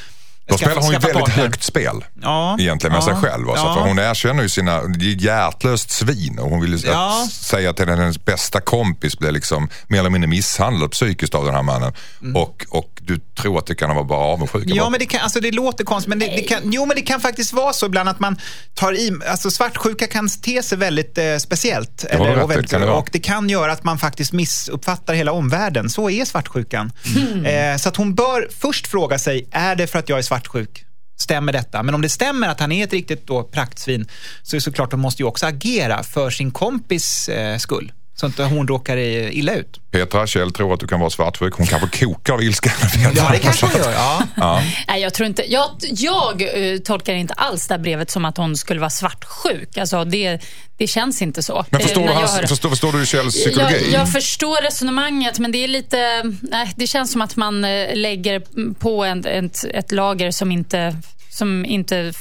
[0.54, 1.44] Då spelar hon ju väldigt partner.
[1.44, 2.06] högt spel.
[2.22, 2.58] Ja.
[2.60, 3.06] Egentligen med Ja.
[3.06, 3.50] sig själv.
[3.50, 3.74] Alltså, Ja.
[3.74, 7.24] För hon erkänner ju sina, det är hjärtlöst svin och hon vill ju Ja.
[7.24, 11.54] att säga till hennes bästa kompis blir liksom mer eller mindre misshandlad psykiskt av den
[11.56, 11.94] här mannen.
[12.36, 14.66] Och, och du tror att det kan vara bara avundsjuka.
[14.66, 14.78] Mm.
[14.78, 14.90] Ja, bara.
[14.90, 17.22] men det, kan, alltså det låter konstigt, men det, det kan, jo, men det kan
[17.22, 18.38] faktiskt vara så ibland att man
[18.74, 22.06] tar i, alltså svartsjuka kan te sig väldigt eh, speciellt.
[22.10, 25.90] rätt och, väldigt, det och det kan göra att man faktiskt missuppfattar hela omvärlden.
[25.90, 26.92] Så är svartsjukan.
[27.46, 30.86] Eh, så att hon bör först fråga sig, är det för att jag är svartsjuk?
[31.16, 31.84] Stämmer detta?
[31.84, 34.08] Men om det stämmer att han är ett riktigt då praktsvin
[34.44, 37.92] så är det såklart de måste ju också agera för sin kompis eh, skull.
[38.16, 39.80] Så inte hon råkar eh, illa ut.
[39.92, 41.54] Petra, Kjell tror att du kan vara svartsjuk.
[41.54, 42.72] Hon kanske kokar av ilska.
[43.16, 43.92] Ja, det kanske hon gör.
[44.36, 44.62] Ja.
[44.88, 46.42] Nej, jag, tror inte, jag, jag
[46.74, 49.78] eh, tolkar inte alls det här brevet som att hon skulle vara svartsjuk.
[49.78, 50.40] Alltså, det,
[50.78, 51.66] det känns inte så.
[51.70, 53.92] Men Eh, förstår, när du, hans, hör- förstår, förstår du Kjells psykologi?
[53.92, 55.98] Jag, jag förstår resonemanget, men det är lite...
[56.42, 58.42] Nej, det känns som att man eh, lägger
[58.74, 60.96] på en, ett, ett lager som inte,
[61.30, 62.14] som inte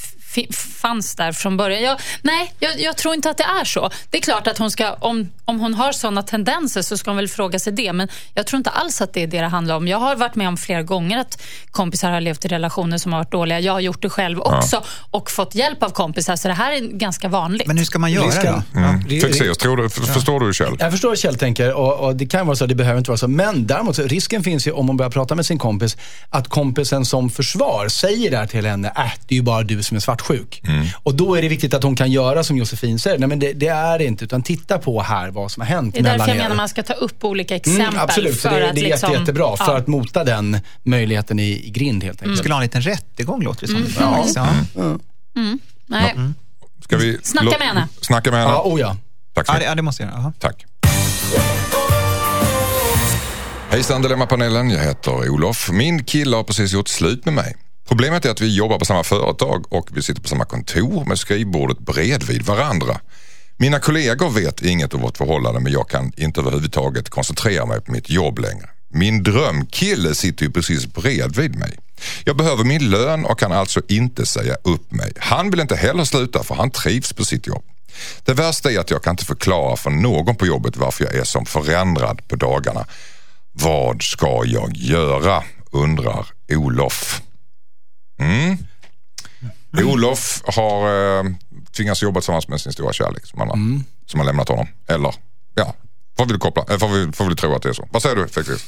[0.52, 1.82] fanns där från början.
[1.82, 3.90] Jag, nej, jag, jag tror inte att det är så.
[4.10, 7.16] Det är klart att hon ska, om, om hon har såna tendenser så ska hon
[7.16, 7.92] väl fråga sig det.
[7.92, 9.88] Men jag tror inte alls att det är det det handlar om.
[9.88, 13.20] Jag har varit med om flera gånger att kompisar har levt i relationer som har
[13.20, 13.60] varit dåliga.
[13.60, 16.36] Jag har gjort det själv också och fått hjälp av kompisar.
[16.36, 17.66] Så det här är ganska vanligt.
[17.66, 18.62] Men hur ska man göra Risken.
[18.72, 18.78] då?
[18.78, 19.00] Mm.
[19.08, 19.20] Ja.
[19.20, 20.76] Fexeus, tror du, förstår du Kjell?
[20.78, 23.18] Jag förstår vad Kjell tänker och, och det kan vara så, det behöver inte vara
[23.18, 23.28] så.
[23.28, 25.96] Men däremot, så, risken finns ju om hon börjar prata med sin kompis,
[26.30, 29.96] att kompisen som försvar säger där till henne, äh, det är ju bara du som
[29.96, 30.62] är svartsjuk.
[31.02, 33.52] Och då är det viktigt att hon kan göra som Josefin säger, nej men det,
[33.52, 36.28] det är det inte, utan titta på här vad som har hänt det är därför
[36.28, 37.86] jag menar man ska ta upp olika exempel.
[37.86, 39.78] Mm, absolut, för det, att det är liksom, jätte, jättebra för ja.
[39.78, 42.38] att mota den möjligheten i, i grind helt enkelt.
[42.38, 43.76] skulle ha en liten rättegång låter det som.
[43.76, 43.92] Mm.
[44.34, 44.56] Ja.
[44.74, 44.98] Ja.
[45.86, 46.14] Nej.
[46.84, 47.88] Ska vi Snacka med henne.
[48.00, 48.52] Snacka med henne.
[48.52, 48.96] Ja, oh ja.
[49.34, 49.68] Tack så mycket.
[49.68, 50.32] ja, det måste jag göra.
[50.38, 50.66] Tack.
[53.70, 55.70] Hejsan Dilemmapanelen, jag heter Olof.
[55.70, 57.56] Min kille har precis gjort slut med mig.
[57.88, 61.18] Problemet är att vi jobbar på samma företag och vi sitter på samma kontor med
[61.18, 63.00] skrivbordet bredvid varandra.
[63.56, 67.92] Mina kollegor vet inget om vårt förhållande men jag kan inte överhuvudtaget koncentrera mig på
[67.92, 68.68] mitt jobb längre.
[68.94, 71.78] Min drömkille sitter ju precis bredvid mig.
[72.24, 75.12] Jag behöver min lön och kan alltså inte säga upp mig.
[75.18, 77.64] Han vill inte heller sluta för han trivs på sitt jobb.
[78.24, 81.24] Det värsta är att jag kan inte förklara för någon på jobbet varför jag är
[81.24, 82.86] som förändrad på dagarna.
[83.52, 85.42] Vad ska jag göra?
[85.72, 87.22] undrar Olof.
[88.22, 88.58] Mm.
[89.88, 90.86] Olof har
[91.18, 91.24] eh,
[91.76, 93.58] tvingats jobba tillsammans med sin stora kärlek som, han har,
[94.06, 94.66] som har lämnat honom.
[94.88, 95.14] Eller,
[95.54, 95.74] ja,
[96.18, 97.88] får vi, koppla, får vi, får vi tro att det är så.
[97.92, 98.64] Vad säger du Fexis?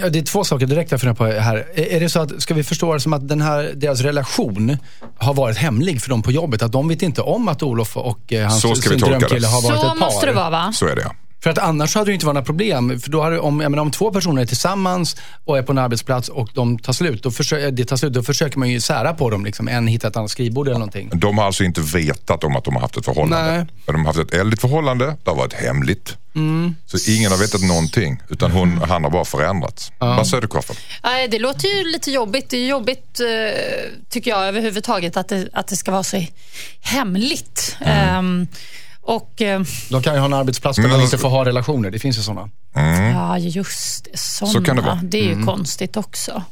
[0.00, 1.66] Ja, det är två saker direkt jag funderar på här.
[1.74, 4.76] Är det så att, ska vi förstå det som att den här, deras relation
[5.16, 6.62] har varit hemlig för dem på jobbet?
[6.62, 9.80] Att de vet inte om att Olof och eh, hans Så sin drömkille har varit
[9.80, 10.06] Så ett par?
[10.06, 10.72] måste det vara va?
[10.72, 11.14] Så är det ja.
[11.44, 13.00] För att annars hade det inte varit några problem.
[13.00, 15.78] För då hade, om, jag menar, om två personer är tillsammans och är på en
[15.78, 19.14] arbetsplats och de tar slut, då, försöker, det tar slut, då försöker man ju sära
[19.14, 19.44] på dem.
[19.44, 19.68] Liksom.
[19.68, 21.10] En hittar ett annat skrivbord eller någonting.
[21.14, 23.52] De har alltså inte vetat om att de har haft ett förhållande.
[23.52, 23.66] Nej.
[23.86, 26.16] Men de har haft ett eldigt förhållande, det har varit hemligt.
[26.86, 29.92] Så ingen har vetat någonting utan hon, han har bara förändrats.
[29.98, 30.48] Vad säger du?
[31.02, 32.50] Nej, det låter ju lite jobbigt.
[32.50, 36.26] Det är jobbigt, eh, tycker jag, överhuvudtaget att det, att det ska vara så
[36.80, 37.76] hemligt.
[37.80, 38.46] Ehm,
[39.06, 41.44] Och, eh, De kan ju ha en arbetsplats där Men man alltså- inte får ha
[41.44, 41.90] relationer.
[41.90, 42.48] Det finns ju sådana.
[43.14, 44.18] ja, just det.
[44.18, 44.50] Såna.
[44.52, 45.00] Så kan det vara.
[45.02, 46.42] Det är ju konstigt också.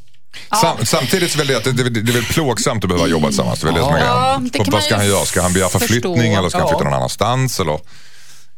[0.60, 3.26] Sam, samtidigt så är det, att det, det, det är väl plågsamt att behöva jobba
[3.28, 3.60] tillsammans.
[3.60, 4.50] Det är väl det som är Ja, grejen.
[4.52, 5.24] det Och kan vad ska han göra?
[5.24, 7.60] Ska han begära förflyttning eller ska han flytta någon annanstans?
[7.60, 7.80] Eller?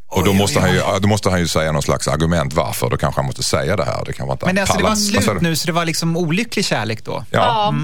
[0.09, 2.91] Och då måste, han ju, då måste han ju säga någon slags argument varför.
[2.91, 4.05] Då kanske han måste säga det här.
[4.07, 6.65] Det kan vara inte Men alltså, det var slut nu, så det var liksom olycklig
[6.65, 7.25] kärlek då?
[7.31, 7.75] Ja,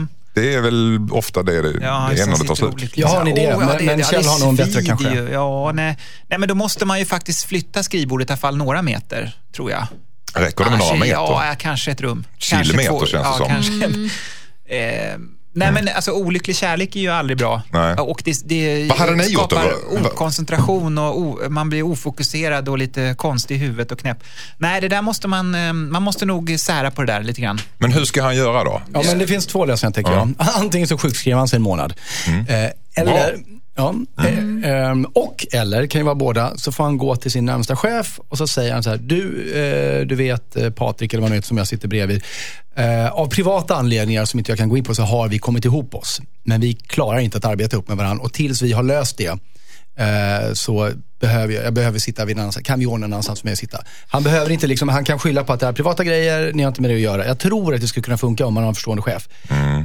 [0.43, 2.97] det är väl ofta det det, Ja, det är när det tar slut.
[2.97, 5.11] Jag har en idé, men- men det Kjell har nog en bättre kanske.
[5.11, 5.29] ju.
[5.33, 5.97] Ja, nej.
[6.29, 9.71] nej, men då måste man ju faktiskt flytta skrivbordet i alla fall några meter, tror
[9.71, 9.87] jag.
[10.35, 11.13] Räcker det med några meter?
[11.13, 12.25] Ja, kanske ett rum.
[12.39, 13.49] Kanske Kilometer två- känns det ja, som.
[13.81, 14.11] Kanske.
[14.71, 15.15] Eh,
[15.53, 17.63] nej, men alltså olycklig kärlek är ju aldrig bra.
[17.71, 17.95] Nej.
[17.95, 19.57] Och det, det Vad hade ni gjort då?
[19.57, 24.19] skapar okoncentration och o, man blir ofokuserad och lite konstig i huvudet och knäpp.
[24.59, 27.61] Nej, det där måste man, eh, man måste nog sära på det där lite grann.
[27.79, 28.83] Men hur ska han göra då?
[28.93, 30.35] Ja, men det finns två lösningar tycker jag.
[30.39, 31.95] Antingen så sjukskriver han sig en månad.
[32.49, 33.39] Eh, eller,
[33.81, 33.95] ja,
[34.27, 37.77] eh, ehm, och eller, kan ju vara båda, så får han gå till sin närmsta
[37.77, 41.31] chef och så säger han så här, du, eh, du vet eh, Patrik eller vad
[41.31, 42.23] det heter som jag sitter bredvid.
[42.77, 45.65] Eh, av privata anledningar som inte jag kan gå in på så har vi kommit
[45.65, 46.21] ihop oss.
[46.43, 49.39] Men vi klarar inte att arbeta ihop med varandra och tills vi har löst det
[49.97, 50.91] eh, så
[51.21, 53.53] behöver jag, jag behöver sitta vid en annan, kan vi ordna en annanstans för mig
[53.53, 53.79] att sitta.
[54.09, 56.69] Han behöver inte liksom, han kan skylla på att det är privata grejer, ni har
[56.69, 57.27] inte med det att göra.
[57.27, 59.29] Jag tror att det skulle kunna funka om man har en förstående chef.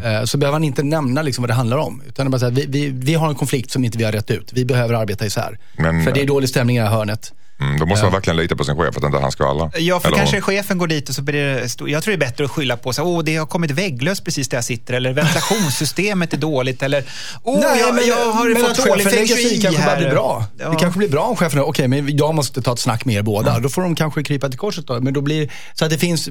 [0.03, 2.01] Eh, Så behöver han inte nämna liksom vad det handlar om.
[2.07, 4.51] Utan bara här, vi, vi, vi har en konflikt som inte vi har rätt ut.
[4.53, 5.59] Vi behöver arbeta isär.
[5.77, 7.33] Men- för det är dålig stämning i det här hörnet.
[7.59, 9.71] Mm, då måste man verkligen lita på sin chef att inte han skvallrar.
[9.77, 10.41] Ja, för Eller kanske hon.
[10.41, 11.89] chefen går dit och så blir det stor...
[11.89, 13.03] Jag tror det är bättre att skylla på sig.
[13.03, 14.93] Åh, det har kommit vägglöst precis där jag sitter.
[14.93, 16.83] Eller ventilationssystemet är dåligt.
[16.83, 17.03] Eller,
[17.43, 19.85] åh, jag, jag har men fått att dålig chefen lägger feng sig i shui kanske
[19.85, 20.45] bara blir bra.
[20.59, 20.69] Ja.
[20.69, 23.21] Det kanske blir bra om chefen, okej men jag måste ta ett snack med er
[23.21, 23.59] båda.
[23.59, 25.01] Då får de kanske krypa till korset då.
[25.01, 26.29] Men då blir, så att det finns,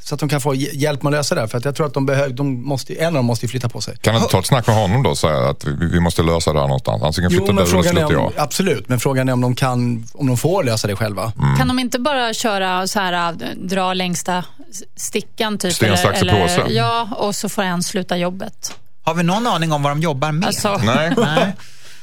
[0.00, 1.40] så att de kan få hj- hjälp med att lösa det.
[1.40, 1.48] här.
[1.48, 3.68] För att jag tror att de behöver, de måste, en av dem måste ju flytta
[3.68, 3.96] på sig.
[4.00, 6.22] Kan du inte ta ett snack med honom då och säga att vi, vi måste
[6.22, 7.02] lösa det här någonstans?
[7.02, 8.32] Antingen Jo, flyttar men du eller om, jag.
[8.36, 11.32] absolut, men frågan är om de kan, om de får lösa det själva.
[11.58, 14.44] Kan de inte bara köra så här, äh, dra längsta
[14.96, 15.72] stickan typ?
[15.74, 16.62] Sten, sax, påse.
[16.68, 18.74] Ja, och så får en sluta jobbet.
[19.04, 20.46] Har vi någon aning om vad de jobbar med?
[20.46, 21.52] Alltså, Nej, Nej.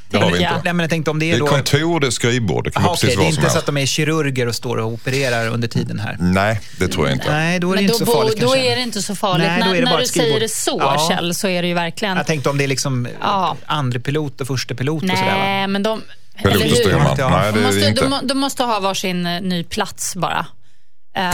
[0.10, 0.44] det har vi inte.
[0.44, 0.54] jag.
[0.64, 1.48] Nej, men jag tänkte om det Det är då...
[1.48, 3.86] kontor, det är skrivbord, det kan Aha, precis det är inte så att de är
[3.86, 6.18] kirurger och står och opererar under tiden här.
[6.20, 7.32] Nej, det tror jag inte.
[7.32, 8.72] Nej, då är det Men inte då, så farligt då kanske.
[8.72, 9.48] är det inte så farligt.
[9.48, 11.08] Nej, när när du säger det så, Ja.
[11.10, 12.18] Kjell, så är det ju verkligen...
[12.18, 13.56] Jag tänkte om det är liksom Ja.
[13.66, 15.26] andre pilot och första pilot och sådär.
[15.26, 15.38] Va?
[15.38, 16.02] Nej, men de...
[16.36, 16.70] Eller hur?
[17.32, 18.08] Nej, det De är inte.
[18.10, 20.46] de, de måste ha varsin eh, ny plats bara.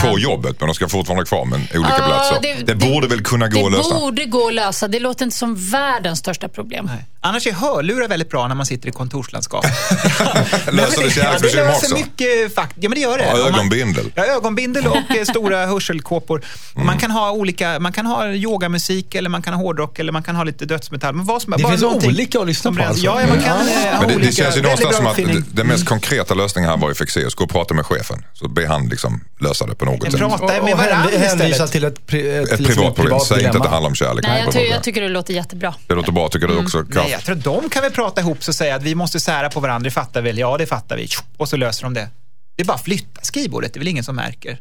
[0.00, 2.64] På jobbet, men de ska fortfarande vara kvar men olika Ja, platser.
[2.66, 3.94] Det, borde väl kunna gå att det lösa.
[3.94, 4.88] borde gå att lösa.
[4.88, 6.84] Det låter inte som världens största problem.
[6.86, 7.04] Nej.
[7.20, 9.64] Annars är hörlurar väldigt bra när man sitter i kontorslandskap.
[10.72, 11.94] Löser det kärleksbekymmer det också?
[11.94, 13.24] mycket fakt Ja, men det gör det.
[13.24, 14.12] Ja, Om man- ögonbindel.
[14.14, 16.42] Ja, ögonbindel och eh, stora hörselkåpor.
[16.74, 20.12] Och Man kan ha olika, man kan ha yogamusik eller man kan ha hårdrock eller
[20.12, 21.14] man kan ha lite dödsmetall.
[21.14, 23.04] Men vad som, Det bara finns olika att lyssna på, alltså.
[23.04, 23.88] Ja, ja, man kan Ja.
[23.88, 24.30] eh, ha Men det, olika.
[24.30, 27.34] det känns ju någonstans som att det- den mest konkreta lösningen här var ju Fexeus.
[27.34, 28.24] Gå och prata med chefen.
[28.34, 30.20] Så be han liksom lösa det på något En sätt.
[30.20, 31.72] Prata med varandra hänvisa istället.
[31.72, 33.20] till ett, pri, Ett till privat problem.
[33.20, 34.24] Säg inte att det handlar om kärlek.
[34.28, 35.74] Nej, jag, ty, jag tycker det låter jättebra.
[35.86, 36.28] Det låter bra.
[36.28, 36.78] Tycker du också?
[36.78, 36.94] Kraft?
[36.94, 39.20] Nej, jag tror att de kan väl prata ihop sig och säga att vi måste
[39.20, 40.38] sära på varandra, det fattar väl?
[40.38, 41.08] Ja, det fattar vi.
[41.36, 42.08] Och så löser de det.
[42.56, 44.58] Det är bara att flytta skrivbordet, det är väl ingen som märker.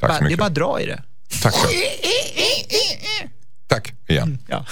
[0.00, 1.02] Tack bara, så det är bara att dra i det.
[1.42, 1.72] Tack själv.
[3.68, 4.38] Tack igen.
[4.48, 4.64] Ja.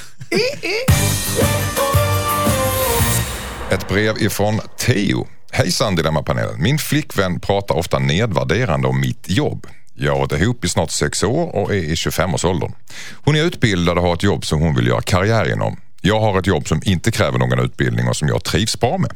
[3.70, 5.27] Ett brev ifrån Theo.
[5.55, 6.62] Hejsan Dilemmapanelen.
[6.62, 9.67] Min flickvän pratar ofta nedvärderande om mitt jobb.
[9.95, 12.73] Jag har varit ihop i snart sex år och är i 25-årsåldern.
[13.12, 15.81] Hon är utbildad och har ett jobb som hon vill göra karriär inom.
[16.01, 19.12] Jag har ett jobb som inte kräver någon utbildning och som jag trivs bra med.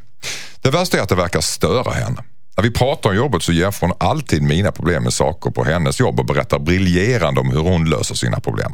[0.61, 2.25] Det värsta är att det verkar störa henne.
[2.59, 6.01] När vi pratar om jobbet så jämför hon alltid mina problem med saker på hennes
[6.01, 8.73] jobb och berättar briljerande om hur hon löser sina problem.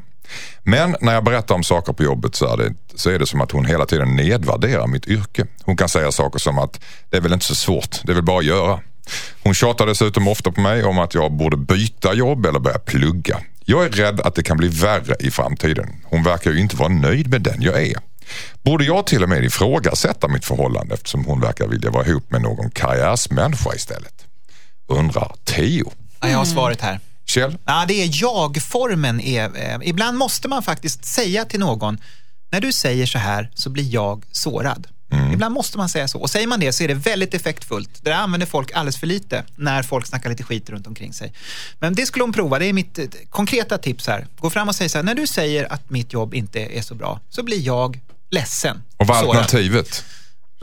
[0.62, 3.40] Men när jag berättar om saker på jobbet så är, det, så är det som
[3.40, 5.46] att hon hela tiden nedvärderar mitt yrke.
[5.62, 8.24] Hon kan säga saker som att det är väl inte så svårt, det är väl
[8.24, 8.80] bara att göra.
[9.42, 13.40] Hon tjatar dessutom ofta på mig om att jag borde byta jobb eller börja plugga.
[13.64, 15.88] Jag är rädd att det kan bli värre i framtiden.
[16.04, 17.98] Hon verkar ju inte vara nöjd med den jag är.
[18.62, 22.42] Borde jag till och med ifrågasätta mitt förhållande eftersom hon verkar vilja vara ihop med
[22.42, 24.26] någon karriärsmänniska istället?
[24.87, 25.92] Undrar Theo.
[26.20, 27.00] Ja, jag har svaret här.
[27.26, 27.58] Kjell?
[27.64, 29.20] Ja, det är jag-formen.
[29.20, 31.98] Eh, ibland måste man faktiskt säga till någon,
[32.50, 34.87] när du säger så här så blir jag sårad.
[35.32, 36.18] Ibland måste man säga så.
[36.18, 37.90] Och säger man det så är det väldigt effektfullt.
[38.02, 41.32] Det där använder folk alldeles för lite när folk snackar lite skit runt omkring sig.
[41.78, 42.58] Men det skulle hon prova.
[42.58, 44.26] Det är mitt eh, konkreta tips här.
[44.38, 46.94] Gå fram och säg så här, när du säger att mitt jobb inte är så
[46.94, 48.00] bra så blir jag
[48.34, 48.82] ledsen.
[48.96, 50.04] Och vad är sårad." alternativet?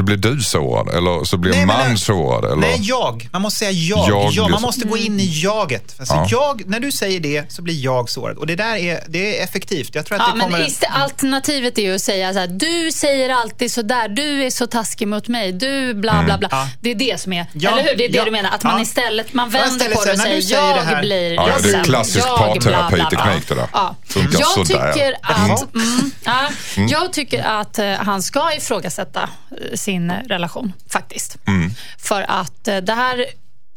[0.02, 1.98] Då blir du sårad eller så blir Nej, men man nej.
[1.98, 2.46] sårad.
[2.46, 2.56] Eller?
[2.56, 3.30] Nej, jag.
[3.32, 4.10] Man måste säga jag.
[4.10, 5.96] Jag ja, blir man så- måste gå in i jaget.
[6.00, 6.28] Alltså, Ja.
[6.30, 8.38] jag, när du säger det så blir jag sårad.
[8.38, 9.96] Och det där är, det är effektivt.
[9.96, 10.66] Jag tror att Ja, det men kommer...
[10.68, 14.50] ist- alternativet är ju att säga så här, du säger alltid så där, du är
[14.50, 16.48] så taskig mot mig, du bla bla bla.
[16.52, 16.68] Ja.
[16.82, 17.98] Det är det som är, Ja, eller hur?
[17.98, 18.50] Det är det ja, du menar?
[18.52, 18.82] Att man ja.
[18.82, 21.48] istället, man vänder istället på det och säger, när du säger, jag blir Ja, ja,
[21.48, 23.68] det är ledsen, klassisk jag bla, bla, bla." parterapiteknik det där.
[23.74, 23.96] Ja.
[24.08, 24.94] Funkar Jag sådär.
[24.94, 26.50] tycker, att, mm, ja,
[26.90, 31.38] jag tycker att han ska ifrågasätta eh, sin relation, faktiskt.
[31.48, 31.72] Mm.
[31.98, 33.26] För att eh, det här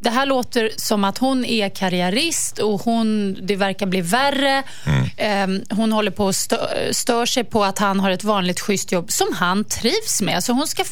[0.00, 4.62] det här låter som att hon är karriärist och hon, det verkar bli värre.
[4.86, 5.10] Mm.
[5.16, 6.56] Ehm, hon håller på och stö,
[6.92, 10.44] stör sig på att han har ett vanligt schysst jobb som han trivs med.
[10.44, 10.84] Så hon ska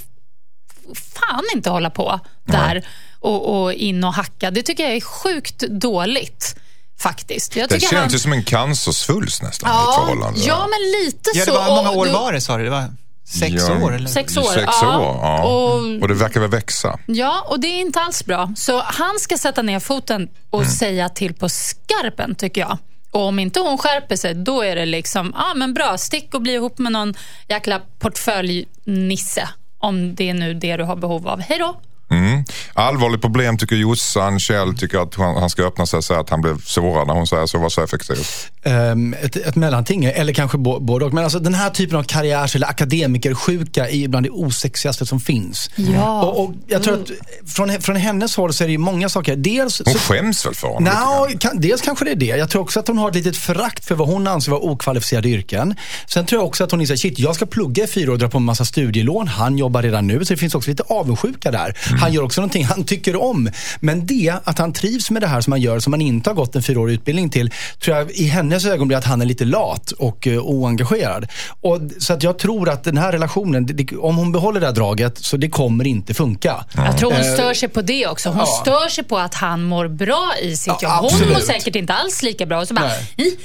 [0.95, 2.87] fan inte hålla på där
[3.21, 4.51] och, och in och hacka.
[4.51, 6.57] Det tycker jag är sjukt dåligt
[7.01, 7.57] faktiskt.
[7.57, 11.51] Jag Det känns han- ju som en cancersvulst nästan Ja, ja, men lite Ja, så.
[11.51, 12.65] det var, hur många år du- var det sa du?
[12.65, 12.85] Det var
[13.25, 13.85] sex Ja.
[13.85, 13.95] år?
[13.95, 14.09] Eller?
[14.09, 14.43] Sex år.
[14.55, 14.99] Sex ja.
[14.99, 15.43] år, ja.
[15.45, 16.99] Och, Och det verkar väl växa.
[17.07, 18.53] Ja, och det är inte alls bra.
[18.57, 20.73] Så han ska sätta ner foten och Mm.
[20.73, 22.79] säga till på skarpen, tycker jag.
[23.11, 26.35] Och om inte hon skärper sig, då är det liksom, ja ah, men bra, stick
[26.35, 27.15] och bli ihop med någon
[27.49, 29.49] jäkla portföljnisse.
[29.79, 31.41] Om det är nu det du har behov av.
[31.41, 31.81] Hej då!
[32.13, 32.45] Mm.
[32.75, 34.41] Allvarligt problem tycker Jossan.
[34.41, 37.27] Kjell tycker att han, ska öppna sig och säga att han blev sårad när hon
[37.27, 37.59] säger så.
[37.59, 38.47] Vad säger Fexeus?
[38.65, 41.15] Um, ett, ett mellanting, eller kanske både och.
[41.15, 45.71] Men alltså den här typen av karriärs eller akademikersjuka är bland det osexigaste som finns.
[45.77, 46.23] Ja.
[46.23, 47.11] Och, och jag tror att
[47.51, 49.37] från, från hennes håll så är det ju många saker.
[49.37, 50.85] Dels Hon så, skäms väl för honom?
[50.85, 51.39] lite grann?
[51.39, 52.27] kan, dels kanske det är det.
[52.27, 55.29] Jag tror också att hon har ett litet förakt för vad hon anser vara okvalificerade
[55.29, 55.75] yrken.
[56.07, 58.19] Sen tror jag också att hon inser, shit, jag ska plugga i fyra år och
[58.19, 59.29] dra på en massa studielån.
[59.29, 61.77] Han jobbar redan nu, så det finns också lite avundsjuka där.
[62.03, 63.51] Han gör också någonting han tycker om.
[63.81, 66.35] Men det, att han trivs med det här som han gör, som han inte har
[66.35, 69.45] gått en fyraårig utbildning till, tror jag i hennes ögon blir att han är lite
[69.45, 71.27] lat och uh, oengagerad.
[71.61, 74.75] Och, så att jag tror att den här relationen, det, om hon behåller det här
[74.75, 76.65] draget, så det kommer inte funka.
[76.75, 78.29] Jag tror hon Eh, stör sig på det också.
[78.29, 78.47] Hon ja.
[78.47, 80.93] stör sig på att han mår bra i sitt Ja, jobb.
[80.93, 81.33] Hon absolut.
[81.33, 82.61] mår säkert inte alls lika bra.
[82.61, 83.37] Och så bara, Nej.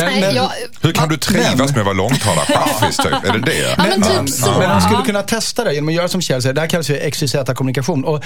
[0.00, 0.50] "I, Men, nej, men- jag,
[0.82, 3.06] Hur kan du trivas Men- med att vara långtradarchaffis typ?
[3.24, 3.74] Är det det?
[3.78, 4.58] Ja, men typ så.
[4.58, 6.54] Men han skulle kunna testa det genom att göra som Kjell säger.
[6.54, 8.04] Det här kallas för XYZ-kommunikation.
[8.04, 8.24] Och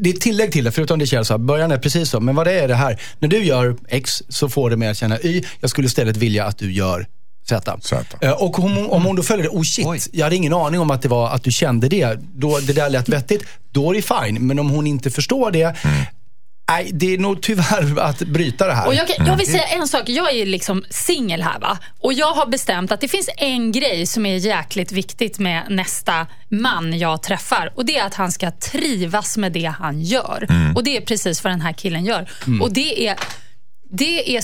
[0.00, 1.38] det är ett tillägg till det, förutom det Kjell sa.
[1.38, 2.20] Början är precis så.
[2.20, 3.00] Men vad det är det här.
[3.18, 5.42] När du gör X så får det mig att känna Y.
[5.60, 7.06] Jag skulle istället vilja att du gör
[7.48, 7.76] Z.
[7.82, 8.04] Z.
[8.20, 10.00] Eh, Och om, om hon då följer det, oh shit, Oj.
[10.12, 12.18] jag hade ingen aning om att det var att du kände det.
[12.34, 13.44] Då, det där lät vettigt.
[13.72, 14.46] Då är det fine.
[14.46, 15.74] Men om hon inte förstår det,
[16.68, 18.86] nej, det är nog tyvärr att bryta det här.
[18.86, 20.02] Och jag, kan- jag vill säga en sak.
[20.08, 21.78] Jag är liksom singel här va.
[22.00, 26.26] Och jag har bestämt att det finns en grej som är jäkligt viktigt med nästa
[26.48, 27.72] man jag träffar.
[27.74, 30.46] Och det är att han ska trivas med det han gör.
[30.76, 32.30] Och det är precis vad den här killen gör.
[32.62, 33.16] Och det är,
[33.90, 34.42] det är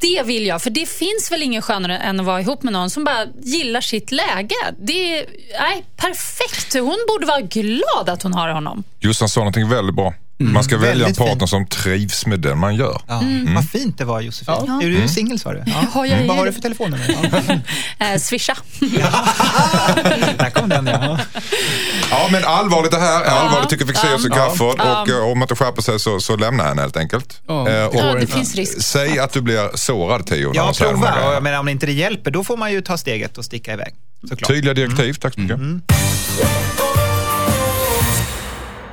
[0.00, 2.90] det vill jag, för det finns väl ingen skönare än att vara ihop med någon
[2.90, 4.54] som bara gillar sitt läge.
[4.78, 5.26] Det är
[5.60, 6.74] nej, perfekt.
[6.74, 8.84] Hon borde vara glad att hon har honom.
[9.00, 10.14] Jossan sa någonting väldigt bra.
[10.42, 11.50] Man ska välja en partner fint.
[11.50, 13.00] som trivs med den man gör.
[13.08, 13.22] Ja.
[13.54, 14.54] Vad fint det var Josefin.
[14.66, 14.82] Ja.
[14.82, 15.58] Är du singel sa du?
[15.58, 15.70] Mm.
[15.94, 16.50] Ja, jag är Vad har det.
[16.50, 17.60] du för telefonnummer?
[17.98, 18.56] Eh, swisha.
[20.38, 21.18] Där kom den ja.
[22.10, 23.24] Ja men allvarligt det här.
[23.24, 24.34] Allvarligt tycker Fexeus och Ja.
[24.34, 24.80] Crafoord.
[24.80, 27.40] Och eh, om man inte skärper sig så, så lämna henne helt enkelt.
[27.46, 28.82] Ja, Eh, det och, Ja, det finns risk.
[28.82, 30.52] Säg att du blir sårad Theo.
[30.54, 31.40] Ja, prova.
[31.40, 33.94] Menar, om inte det hjälper, då får man ju ta steget och sticka iväg.
[34.28, 34.48] Såklart.
[34.48, 35.58] Tydliga direktiv, tack så mycket.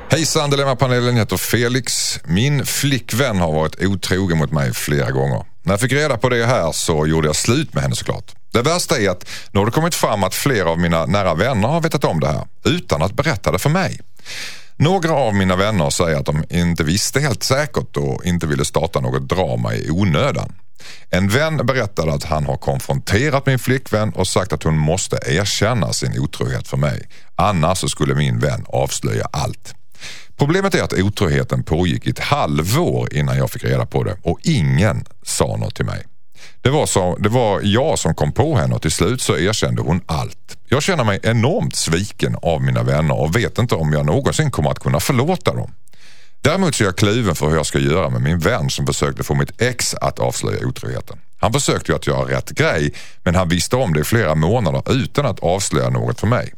[0.10, 2.20] Hejsan Dilemmapanelen, jag heter Felix.
[2.26, 5.46] Min flickvän har varit otrogen mot mig flera gånger.
[5.64, 8.36] När jag fick reda på det här så gjorde jag slut med henne såklart.
[8.54, 11.68] Det värsta är att nu har det kommit fram att flera av mina nära vänner
[11.68, 14.00] har vetat om det här utan att berätta det för mig.
[14.76, 19.00] Några av mina vänner säger att de inte visste helt säkert och inte ville starta
[19.00, 20.54] något drama i onödan.
[21.10, 25.94] En vän berättade att han har konfronterat min flickvän och sagt att hon måste erkänna
[25.94, 27.08] sin otrohet för mig.
[27.36, 29.74] Annars så skulle min vän avslöja allt.
[30.38, 34.40] Problemet är att otroheten pågick i ett halvår innan jag fick reda på det och
[34.44, 36.06] ingen sa något till mig.
[36.62, 39.82] Det var, så, det var jag som kom på henne och till slut så erkände
[39.82, 40.58] hon allt.
[40.70, 44.72] Jag känner mig enormt sviken av mina vänner och vet inte om jag någonsin kommer
[44.72, 45.74] att kunna förlåta dem.
[46.42, 49.24] Däremot så är jag kluven för hur jag ska göra med min vän som försökte
[49.24, 51.20] få mitt ex att avslöja otroheten.
[51.40, 54.84] Han försökte ju att göra rätt grej men han visste om det i flera månader
[54.92, 56.54] utan att avslöja något för mig.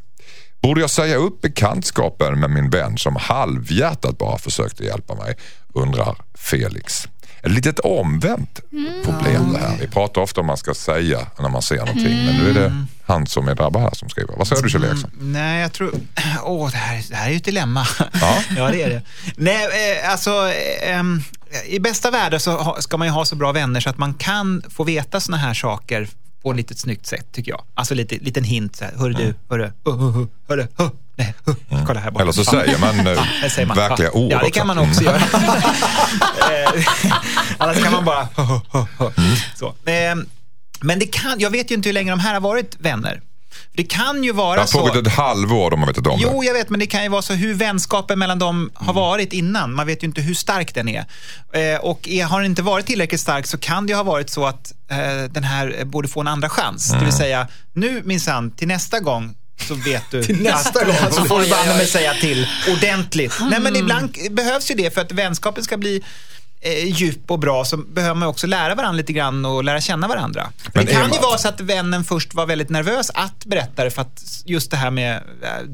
[0.62, 5.36] Borde jag säga upp bekantskapen med min vän som halvhjärtat bara försökte hjälpa mig?
[5.74, 7.08] Undrar Felix.
[7.42, 8.60] Ett litet omvänt
[9.04, 9.76] problem det här.
[9.80, 12.86] Vi pratar ofta om man ska säga när man ser någonting men nu är det
[13.06, 14.34] han som är drabbad här som skriver.
[14.36, 15.10] Vad säger du Kjell Eriksson?
[15.20, 15.90] Nej, jag tror...
[16.44, 17.86] Åh, det, här, det här är ju ett dilemma.
[18.12, 18.42] Ja.
[18.56, 19.02] ja, det är det.
[19.36, 20.30] Nej, eh, alltså...
[20.30, 21.22] Eh, ehm,
[21.66, 24.62] I bästa världen så ska man ju ha så bra vänner så att man kan
[24.70, 26.08] få veta såna här saker
[26.42, 27.62] på ett litet snyggt sätt tycker jag.
[27.74, 31.34] Alltså lite liten hint så här, hörru du, hörru, uh, uh, uh, hörru, uh, nej,
[31.48, 31.54] uh,
[31.86, 32.22] kolla här borta.
[32.22, 33.76] Eller så säger man, eh, det säger man.
[33.76, 34.18] verkliga ja.
[34.18, 34.58] ord Ja, det också.
[34.58, 35.20] kan man också göra.
[37.58, 38.28] Annars kan man bara...
[39.56, 39.66] Så.
[39.90, 40.14] Eh,
[40.80, 43.20] Men det kan, jag vet ju inte hur länge de här har varit vänner.
[43.80, 44.78] Det kan ju vara Det har så...
[44.78, 46.46] pågått ett halvår, de har vetat om Jo, det.
[46.46, 49.74] jag vet, men det kan ju vara så hur vänskapen mellan dem har varit innan.
[49.74, 51.04] Man vet ju inte hur stark den är.
[51.52, 54.30] Eh, och är, har den inte varit tillräckligt stark så kan det ju ha varit
[54.30, 54.98] så att eh,
[55.30, 56.90] den här borde få en andra chans.
[56.92, 59.34] Det vill säga, nu minsann, till nästa gång
[59.68, 60.22] så vet du.
[60.24, 60.94] Till nästa gång.
[61.10, 63.34] Så får du banne mig säga till ordentligt.
[63.50, 66.02] Nej, men ibland behövs ju det för att vänskapen ska bli
[66.68, 70.48] djup och bra så behöver man också lära varandra lite grann och lära känna varandra.
[70.74, 73.84] Men det kan Emma- ju vara så att vännen först var väldigt nervös att berätta
[73.84, 75.22] det för att just det här med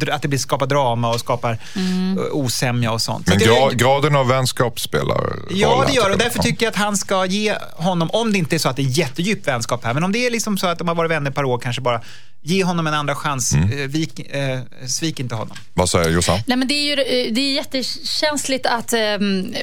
[0.08, 3.28] eh, att det blir skapar drama och skapar eh, osämja och sånt.
[3.28, 5.42] Så Men gra, det, graden av vänskap spelar roll.
[5.50, 6.16] Ja, det gör det.
[6.16, 8.82] Därför tycker jag att han ska ge honom, om det inte är så att det
[8.82, 11.30] är jättedjup vänskap här, men om det är liksom så att de har varit vänner
[11.30, 12.00] ett par år, kanske bara
[12.46, 13.52] ge honom en andra chans.
[13.52, 13.72] Mm.
[13.72, 15.56] Eh, vik, eh, svik inte honom.
[15.74, 16.38] Vad säger Jossan?
[16.46, 19.54] Nej, men det är ju eh, det är jättekänsligt att ehm,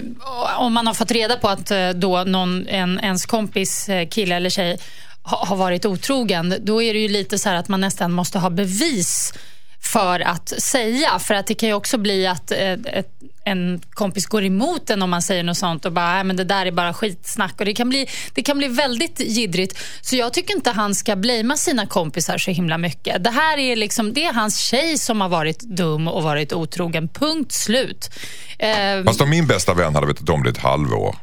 [0.58, 4.36] om man har fått reda på att eh, då någon, en, ens kompis eh, kille
[4.36, 4.78] eller tjej
[5.24, 8.40] ha, har varit otrogen, då är det ju lite så här att man nästan måste
[8.40, 9.34] ha bevis
[9.94, 11.20] för att säga.
[11.20, 13.10] För att det kan ju också bli att eh, ett,
[13.46, 16.44] en kompis går emot en om man säger något sånt och bara, "Nej, men det
[16.44, 17.54] där är bara skitsnack.
[17.60, 19.78] Och det, kan bli, det kan bli väldigt jiddrigt.
[20.02, 23.24] Så jag tycker inte han ska blamea sina kompisar så himla mycket.
[23.24, 27.08] Det här är liksom, det är hans tjej som har varit dum och varit otrogen.
[27.10, 28.10] Punkt slut.
[28.60, 31.16] Eh, Fast om min bästa vän hade vetat om det ett halvår,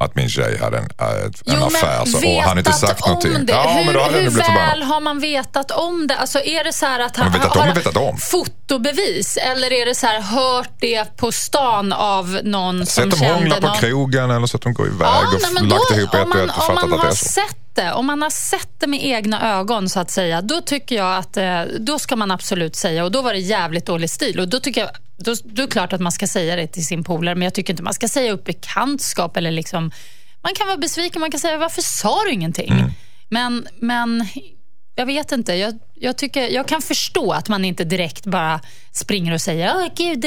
[0.00, 3.06] att min tjej hade en, ett, en Jo, affär, så, men och han inte sagt
[3.06, 3.46] någonting.
[3.46, 3.52] Det.
[3.52, 4.82] Ja, hur men då hade hur väl förbannad.
[4.82, 6.16] har man vetat om det?
[6.16, 8.16] Alltså, är det så här att han vetat har vetat om.
[8.18, 9.36] fotobevis?
[9.36, 13.34] Eller är det så här, hört det på stan av någon Sett som dem kände
[13.34, 13.76] hångla på någon?
[13.76, 16.36] krogen eller så att de går iväg Ja, och nej, lagt då, ihop ett och
[16.40, 17.40] ett och fattat att det är så.
[17.74, 21.16] Det, om man har sett det med egna ögon så att säga, då tycker jag
[21.16, 24.48] att eh, då ska man absolut säga och då var det jävligt dålig stil och
[24.48, 27.04] då tycker jag, då, då är det klart att man ska säga det till sin
[27.04, 29.90] polare men jag tycker inte man ska säga upp bekantskap eller liksom,
[30.42, 32.70] man kan vara besviken, man kan säga varför sa du ingenting?
[32.70, 32.90] Mm.
[33.28, 34.26] Men, men
[34.94, 35.54] jag vet inte.
[35.54, 38.60] Jag, jag, tycker, jag kan förstå att man inte direkt bara
[38.92, 40.20] springer och säger oh, gud,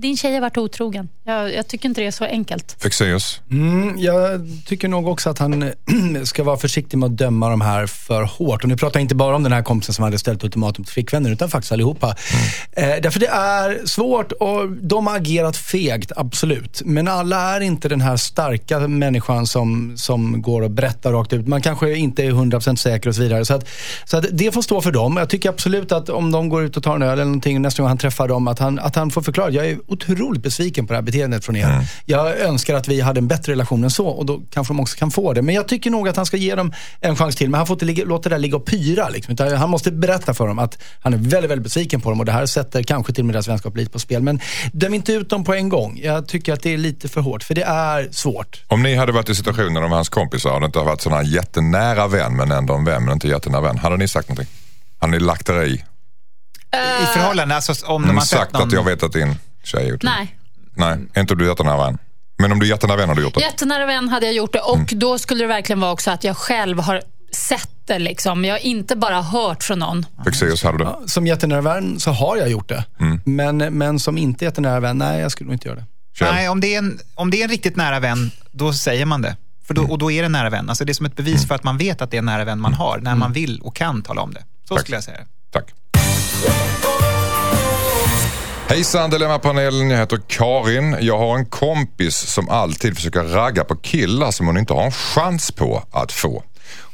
[0.00, 1.08] din tjej har varit otrogen.
[1.24, 2.76] Jag, jag tycker inte det är så enkelt.
[2.82, 3.40] Fexeus.
[3.50, 5.72] Mm, jag tycker nog också att han
[6.24, 8.62] ska vara försiktig med att döma de här för hårt.
[8.62, 10.92] Och nu pratar jag inte bara om den här kompisen som hade ställt ultimatum till
[10.92, 12.16] flickvänner, utan faktiskt allihopa.
[12.72, 16.82] Eh, därför det är svårt och de har agerat fegt, absolut.
[16.84, 21.48] Men alla är inte den här starka människan som, som går och berättar rakt ut.
[21.48, 23.44] Man kanske inte är 100% säker och så vidare.
[23.44, 23.68] Så, att,
[24.04, 24.99] så att det får stå för dem.
[25.16, 27.82] Jag tycker absolut att om de går ut och tar en öl eller någonting nästa
[27.82, 29.50] gång han träffar dem, att han, att han får förklara.
[29.50, 31.86] Jag är otroligt besviken på det här beteendet från er.
[32.04, 34.96] Jag önskar att vi hade en bättre relation än så och då kanske de också
[34.98, 35.42] kan få det.
[35.42, 37.50] Men jag tycker nog att han ska ge dem en chans till.
[37.50, 39.08] Men han får inte ligga, låta det där ligga och pyra.
[39.08, 39.36] Liksom.
[39.56, 42.32] Han måste berätta för dem att han är väldigt, väldigt besviken på dem och det
[42.32, 44.22] här sätter kanske till och med deras vänskap lite på spel.
[44.22, 44.40] Men
[44.72, 46.00] döm inte ut dem på en gång.
[46.02, 48.62] Jag tycker att det är lite för hårt, för det är svårt.
[48.68, 51.22] Om ni hade varit i situationen om hans kompisar och det inte har varit här
[51.22, 53.78] jättenära vän men ändå en vän men inte jättenära vän.
[53.78, 54.59] Hade ni sagt någonting?
[55.00, 55.84] Hade ni lagt er i?
[57.02, 58.62] I förhållande, alltså om de Mm, har sett sagt någon...
[58.66, 59.34] att jag vet att din
[59.64, 60.14] tjej är otrogen?
[60.18, 60.36] Nej.
[60.74, 61.98] Nej, är inte du jättenära vän?
[62.38, 63.40] Men om du är jättenära vän har du gjort det?
[63.40, 64.86] Jättenära vän hade jag gjort det och Mm.
[64.92, 67.98] då skulle det verkligen vara också att jag själv har sett det.
[67.98, 68.44] Liksom.
[68.44, 70.06] Jag har inte bara hört från någon.
[70.24, 70.84] Fexeus, hade du?
[70.84, 72.84] Ja, Som jättenära vän så har jag gjort det.
[73.24, 75.86] Men, men som inte jättenära vän, nej jag skulle nog inte göra det.
[76.18, 76.34] Kjell?
[76.34, 79.22] Nej, om det, är en, om det är en riktigt nära vän, då säger man
[79.22, 79.36] det.
[79.66, 79.86] För Mm.
[79.86, 80.68] då, och då är det nära vän.
[80.68, 82.44] Alltså det är som ett bevis för att man vet att det är en nära
[82.44, 84.44] vän man har, när man vill och kan tala om det.
[84.70, 84.84] Så Tack.
[84.84, 85.26] skulle jag säga.
[85.50, 85.64] Tack.
[88.68, 90.96] Hejsan Dilemmapanelen, jag heter Karin.
[91.00, 94.92] Jag har en kompis som alltid försöker ragga på killar som hon inte har en
[94.92, 96.42] chans på att få.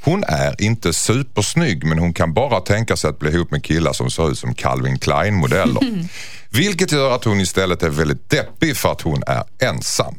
[0.01, 3.93] Hon är inte supersnygg men hon kan bara tänka sig att bli ihop med killar
[3.93, 6.09] som ser ut som Calvin Klein-modeller.
[6.51, 10.15] Vilket gör att hon istället är väldigt deppig för att hon är ensam.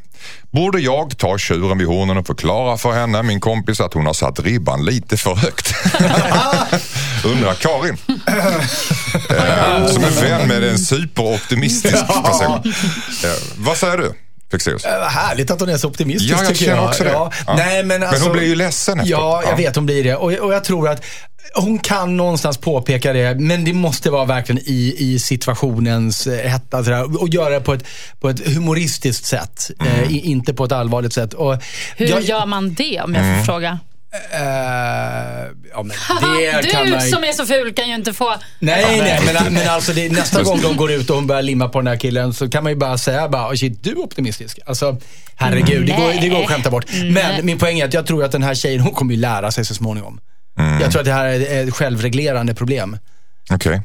[0.50, 4.12] Borde jag ta tjuren vid hornen och förklara för henne, min kompis, att hon har
[4.12, 5.74] satt ribban lite för högt?
[7.24, 7.96] Undrar Karin.
[9.30, 12.52] Eh, som är vän med en superoptimistisk person.
[13.24, 14.14] Eh, vad säger du,
[14.50, 14.84] Fexeus?
[14.84, 16.88] Äh, härligt att hon är så optimistisk Ja, jag tycker känner jag.
[16.88, 17.10] också det.
[17.10, 17.32] Ja.
[17.46, 17.54] Ja.
[17.56, 19.20] Nej, men, alltså, hon blir ju ledsen efteråt.
[19.20, 19.56] Ja, jag Ja.
[19.56, 20.14] vet hon blir det.
[20.16, 21.04] Och, och jag tror att
[21.54, 26.84] hon kan någonstans påpeka det, men det måste vara verkligen i, i situationens eh, hetta.
[26.84, 27.84] sådär, Och göra det på ett,
[28.20, 29.92] på ett humoristiskt sätt, Mm.
[30.04, 31.34] eh, inte på ett allvarligt sätt.
[31.34, 31.56] Och
[31.96, 33.44] Hur jag- gör man det om jag får Mm.
[33.44, 33.78] fråga?
[34.12, 34.40] Eh,
[35.72, 38.34] ja, men det du kan man som är så ful kan ju inte få...
[38.58, 41.68] Nej, nej, men, men alltså det, nästa gång de går ut och hon börjar limma
[41.68, 43.98] på den här killen så kan man ju bara säga bara, "Oh, shit, du är
[43.98, 44.58] optimistisk.
[44.66, 44.96] Alltså,
[45.36, 46.84] herregud, det går, det går att skämta bort.
[47.12, 49.50] Men min poäng är att jag tror att den här tjejen, hon kommer ju lära
[49.50, 50.20] sig så småningom.
[50.80, 52.98] Jag tror att det här är ett självreglerande problem.
[53.50, 53.82] Okej.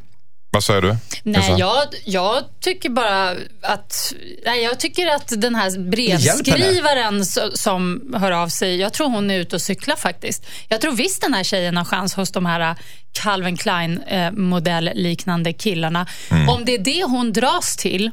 [0.51, 0.95] Vad säger du?
[1.25, 1.57] Nej, Elsa?
[1.59, 3.29] jag, jag tycker bara
[3.61, 4.13] att...
[4.45, 9.31] Nej, jag tycker att den här brevskrivaren so- som hör av sig, jag tror hon
[9.31, 10.45] är ute och cyklar faktiskt.
[10.67, 12.75] Jag tror visst den här tjejen har chans hos de här eh,
[13.11, 16.07] Calvin Klein-modell-liknande killarna.
[16.49, 18.11] Om det är det hon dras till,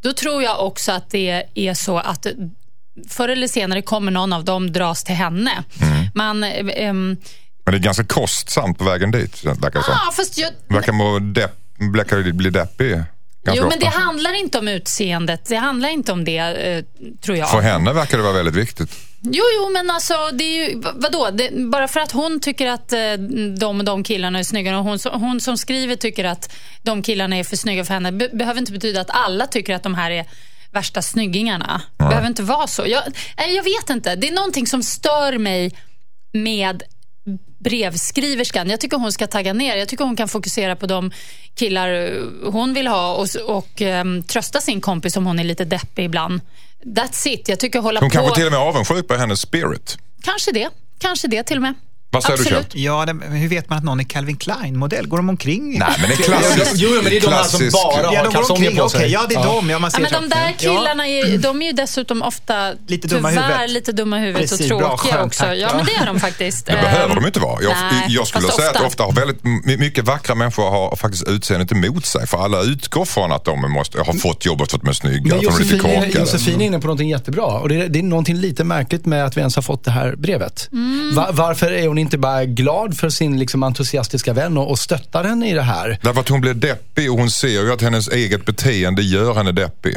[0.00, 2.26] då tror jag också att det är så att
[3.08, 5.64] förr eller senare kommer någon av dem dras till henne.
[6.14, 6.44] Man...
[6.44, 7.16] eh, ehm,
[7.64, 9.94] Men det är ganska kostsamt på vägen dit, verkar det som.
[10.08, 14.58] ah, fast jag, Verkar må depp, verkar bli deppig ganska Jo, men det handlar inte
[14.58, 15.44] om utseendet.
[15.44, 16.84] Det handlar inte om det, eh,
[17.20, 17.50] tror jag.
[17.50, 18.90] För henne verkar det vara väldigt viktigt.
[19.22, 21.30] Jo, jo, men alltså, det är ju, va- vadå?
[21.32, 23.12] Det, bara för att hon tycker att eh,
[23.58, 26.52] de och de killarna är snygga och hon, som- hon som skriver tycker att
[26.82, 29.82] de killarna är för snygga för henne, be, behöver inte betyda att alla tycker att
[29.82, 30.24] de här är
[30.72, 31.82] värsta snyggingarna.
[31.98, 32.82] Det behöver inte vara så.
[32.86, 33.02] Jag,
[33.36, 34.16] jag vet inte.
[34.16, 35.72] Det är någonting som stör mig
[36.32, 36.82] med
[37.58, 38.70] brevskriverskan.
[38.70, 39.76] Jag tycker hon ska tagga ner.
[39.76, 41.10] Jag tycker hon kan fokusera på de
[41.54, 45.64] killar eh, hon vill ha och, och ehm, trösta sin kompis om hon är lite
[45.64, 46.40] deppig ibland.
[46.84, 47.48] That's it.
[47.48, 48.14] Jag tycker hålla Hon på...
[48.14, 49.98] kanske till och med avundsjuk på hennes spirit.
[50.22, 50.68] Kanske det.
[50.98, 51.74] Kanske det till och med.
[52.10, 52.72] Vad säger du, Absolut.
[52.72, 52.82] Kjell?
[52.82, 55.06] Ja, det, men hur vet man att någon är Calvin Klein-modell?
[55.08, 55.78] Går de omkring?
[55.78, 56.72] Nej, men det är klassiskt.
[56.76, 58.76] Jo, men det är de här som klassisk- bara Ja, har de går kalsonger omkring.
[58.76, 59.10] på sig.
[59.12, 59.70] ja, det är de.
[59.70, 60.20] Ja, man Ja, ser men så.
[60.20, 60.52] de där Ja.
[60.58, 63.70] killarna är, de är ju dessutom ofta Lite dumma tyvärr huvudet.
[63.70, 65.54] lite dumma i huvudet Precis, och tråkiga skönt, också.
[65.54, 66.66] Ja, men det är de faktiskt.
[66.66, 67.62] Det behöver Ehm, de inte vara.
[67.62, 68.86] Jag, nej, jag skulle säga att ofta.
[68.86, 72.26] ofta har väldigt my- mycket vackra människor har faktiskt utseendet emot sig.
[72.26, 75.34] För alla utgår från att de måste, har fått jobbet för att de är snygga.
[75.34, 76.18] Men för att de är lite Josefin, korkade.
[76.20, 77.44] Josefin är inne på någonting jättebra.
[77.46, 79.90] Och det, är, det är någonting lite märkligt med att vi ens har fått det
[79.90, 80.68] här brevet.
[80.72, 81.14] Mm.
[81.14, 85.24] Va, varför är hon inte bara glad för sin liksom, entusiastiska vän och, och stöttar
[85.24, 85.98] henne i det här?
[86.02, 89.52] Därför att hon blir deppig och hon ser ju att hennes eget beteende gör henne
[89.52, 89.96] deppig.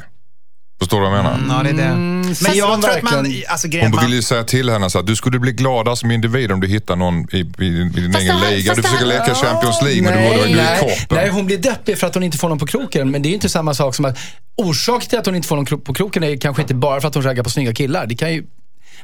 [0.82, 1.58] Förstår du vad jag menar?
[1.58, 1.96] Ja, det är det.
[1.96, 3.34] Men fast jag tror att man...
[3.48, 5.96] Alltså, grejen, Hon man vill ju säga till henne så att du skulle bli gladare
[5.96, 8.74] som individ om du hittar någon i, i, i din egen liga.
[8.74, 11.58] Du försöker leka Champions League men du nej, borde ju i nej, nej, hon blir
[11.58, 13.12] deppig för att hon inte får någon på kroken.
[13.12, 14.18] Men det är ju inte samma sak som att
[14.58, 17.16] orsaken till att hon inte får någon på kroken är kanske inte bara för att
[17.16, 18.06] hon raggar på snygga killar.
[18.06, 18.44] Det kan ju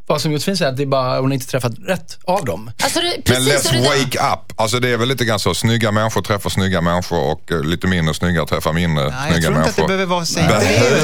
[0.08, 2.72] vara som Josefin säger, att det är bara hon har inte träffat rätt av dem.
[2.84, 4.54] Alltså, det, Men precis, och let's det där- wake up.
[4.60, 5.54] Alltså det är väl lite grann så.
[5.54, 9.38] Snygga människor träffar snygga människor och eh, lite mindre snygga träffar mindre jag snygga tror
[9.38, 9.70] inte människor.
[9.70, 10.40] att det behöver vara så.
[10.40, 10.48] Det.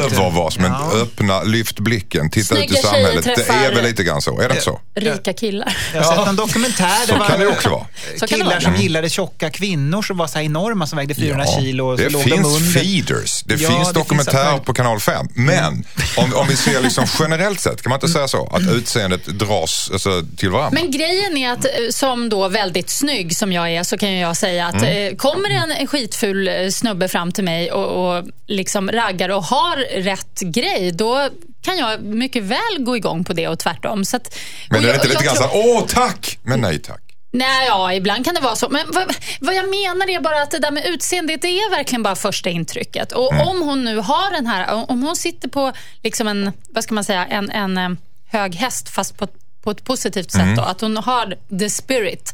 [0.10, 0.92] Behöver vara som en Ja.
[1.02, 3.24] öppna, lyft blicken, titta Snygga ut i samhället.
[3.26, 4.40] Det är väl lite grann så.
[4.42, 4.80] Är det inte så?
[4.96, 5.78] Rika killar.
[5.94, 7.06] Jag har sett en dokumentär.
[7.08, 7.86] Så där kan var det också vara.
[8.20, 8.62] Så det Killar vara.
[8.62, 11.92] som gillade tjocka kvinnor som var så här enorma som vägde 400 Ja, kilo.
[11.92, 12.72] Och så det låg de finns under.
[12.82, 13.44] feeders.
[13.46, 15.28] Det Ja, finns det dokumentärer finns på kanal 5.
[15.36, 15.86] Men
[16.18, 18.48] om, om vi ser liksom generellt sett, kan man inte säga så?
[18.54, 20.80] Att utseendet dras alltså, till varandra.
[20.82, 24.38] Men grejen är att eh, som då väldigt snygg som jag är så kan jag
[24.38, 25.08] säga att Mm.
[25.14, 29.44] eh, kommer det en, skitful eh, snubbe fram till mig och, och liksom raggar och
[29.44, 31.30] har rätt grej då
[31.62, 34.06] kan jag mycket väl gå igång på det och tvärtom.
[34.06, 34.36] Så att,
[34.70, 37.00] Men och är det jag- inte lite grann tror- åh tack, men nej tack.
[37.36, 38.70] Nej, ja, ibland kan det vara så.
[38.70, 42.04] Men vad, vad jag menar är bara att det där med utseendet, det är verkligen
[42.04, 43.12] bara första intrycket.
[43.12, 43.48] Och Mm.
[43.48, 45.72] om hon nu har den här, om hon sitter på
[46.04, 47.98] liksom en, vad ska man säga, en, en
[48.34, 49.28] hög häst fast på,
[49.64, 50.56] på ett positivt sätt Mm.
[50.56, 52.34] då, att hon har the spirit,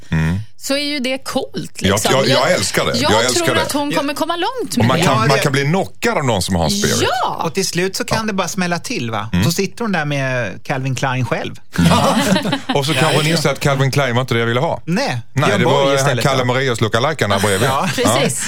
[0.58, 1.72] så är ju det coolt.
[1.82, 2.12] Jag- Liksom.
[2.14, 2.98] jag- jag älskar det.
[2.98, 3.62] Jag, Jag älskar tror det.
[3.62, 5.04] att hon kommer komma långt Och med man det.
[5.04, 7.02] kan, Ja, man kan bli knockad av någon som har en spirit.
[7.02, 7.42] Ja!
[7.46, 9.30] Och till slut så kan det bara smälla till va?
[9.34, 9.46] Mm.
[9.46, 11.56] Så sitter hon där med Calvin Klein själv.
[12.76, 14.82] Och så kanske hon inser att Calvin Klein var inte det jag ville ha.
[14.86, 16.18] Nej, Nej, det var han.
[16.18, 16.46] Kalle ja.
[16.46, 17.70] Moraeus lookalike bredvid.
[17.70, 17.90] Ja.
[17.96, 18.44] Precis.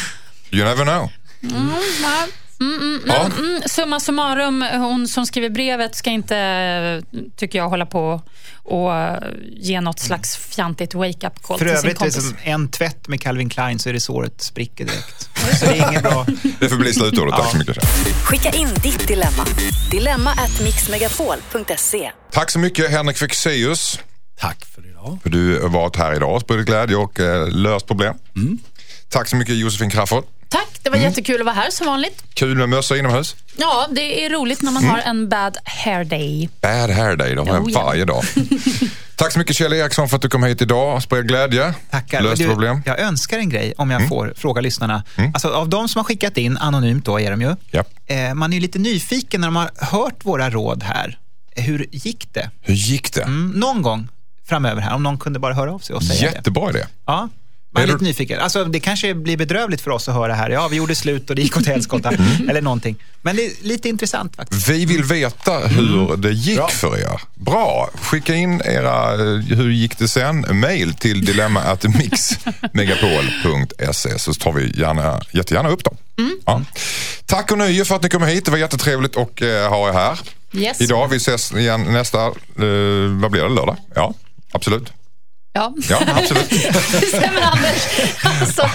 [0.51, 1.09] You never know.
[3.07, 3.13] Ja.
[3.13, 3.25] Ja.
[3.39, 7.01] Mm, summa summarum, hon som skriver brevet ska inte,
[7.35, 8.21] tycker jag, hålla på
[8.63, 9.17] och eh,
[9.57, 12.15] ge något slags fjantigt wake-up call För till sin övrigt, kompis.
[12.15, 15.29] liksom, en tvätt med Calvin Klein så är det såret spricker direkt.
[15.59, 16.25] Så det är inget bra.
[16.59, 17.35] Det får bli slutordet.
[17.35, 17.77] Tack så mycket.
[18.23, 19.45] Skicka in ditt dilemma.
[19.91, 22.11] Dilemma at mixmegapol.se.
[22.31, 23.99] Tack så mycket Henrik Fexeus.
[24.39, 25.19] Tack för idag.
[25.23, 28.15] För du har varit här idag och spridit glädje och eh, löst problem.
[29.09, 30.23] Tack så mycket Josefin Crafoord.
[30.51, 31.09] Tack, det var Mm.
[31.09, 32.23] jättekul att vara här som vanligt.
[32.33, 33.35] Kul med mössa inomhus.
[33.57, 34.95] Ja, det är roligt när man Mm.
[34.95, 36.49] har en bad hair day.
[36.61, 37.83] Bad hair day, det har jag Oh, ja.
[37.85, 38.23] varje dag.
[39.15, 41.73] Tack så mycket Kjell Eriksson för att du kom hit idag och spred glädje.
[41.91, 42.21] Tackar.
[42.21, 42.71] Löste Du, problem.
[42.71, 42.83] Mm.
[42.85, 45.03] Jag önskar en grej om jag får fråga lyssnarna.
[45.33, 47.55] Alltså, av de som har skickat in, anonymt då är de ju.
[47.71, 47.83] Ja.
[48.05, 51.17] Eh, man är ju lite nyfiken när de har hört våra råd här.
[51.55, 52.49] Hur gick det?
[52.61, 53.21] Hur gick det?
[53.21, 54.07] Mm, någon gång
[54.47, 56.35] framöver här, om någon kunde bara höra av sig och säga det.
[56.35, 56.85] Jättebra idé.
[57.05, 57.29] Ja,
[57.73, 58.39] man är lite nyfiken.
[58.39, 60.49] Alltså, det kanske blir bedrövligt för oss att höra här.
[60.49, 62.11] Ja, vi gjorde slut och det gick åt helskotta.
[62.21, 62.49] Mm.
[62.49, 62.95] Eller någonting.
[63.21, 64.69] Men det är lite intressant faktiskt.
[64.69, 67.21] Vi vill veta hur det gick för er.
[67.35, 67.89] Bra!
[68.01, 69.19] Skicka in era eh,
[69.57, 70.59] hur gick det sen?
[70.59, 71.25] Mail till
[72.71, 75.97] dilemma.mixmegapol.se så tar vi gärna, jättegärna upp dem.
[76.45, 76.61] Ja.
[77.25, 78.45] Tack och nöje för att ni kom hit.
[78.45, 80.19] Det var jättetrevligt att eh, ha er här
[80.53, 80.81] Yes.
[80.81, 81.07] idag.
[81.07, 82.31] Vi ses igen nästa, eh,
[83.21, 83.77] vad blir det, lördag?
[83.95, 84.13] Ja,
[84.51, 84.93] absolut.
[85.53, 86.45] Ja, Ja, absolut.
[87.07, 87.87] stämmer Anders.
[88.23, 88.69] Alltså,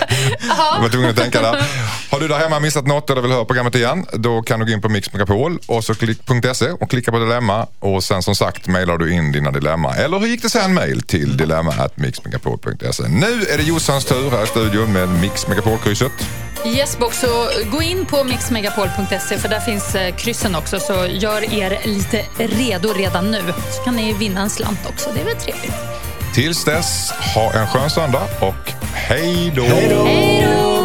[0.48, 0.72] ja.
[0.74, 1.62] Jag var tvungen att tänka där.
[2.10, 4.72] Har du där hemma missat något eller vill höra programmet igen, då kan du gå
[4.72, 9.12] in på Mix Megapol och så klicka på dilemma och sen som sagt mejlar du
[9.12, 9.94] in dina dilemma.
[9.94, 10.74] Eller hur gick det sen?
[10.74, 13.08] Mejl till dilemma@mixmegapol.se.
[13.08, 16.12] Nu är det Jossans tur här i studion med Mix Megapol-krysset.
[16.66, 20.80] Yes, box, så gå in på mixmegapol.se för där finns eh, kryssen också.
[20.80, 23.42] Så gör er lite redo redan nu.
[23.72, 25.10] Så kan ni vinna en slant också.
[25.14, 25.95] Det är väl trevligt.
[26.36, 29.62] Tills dess, ha en skön söndag och hej då!
[29.62, 30.75] Hej då!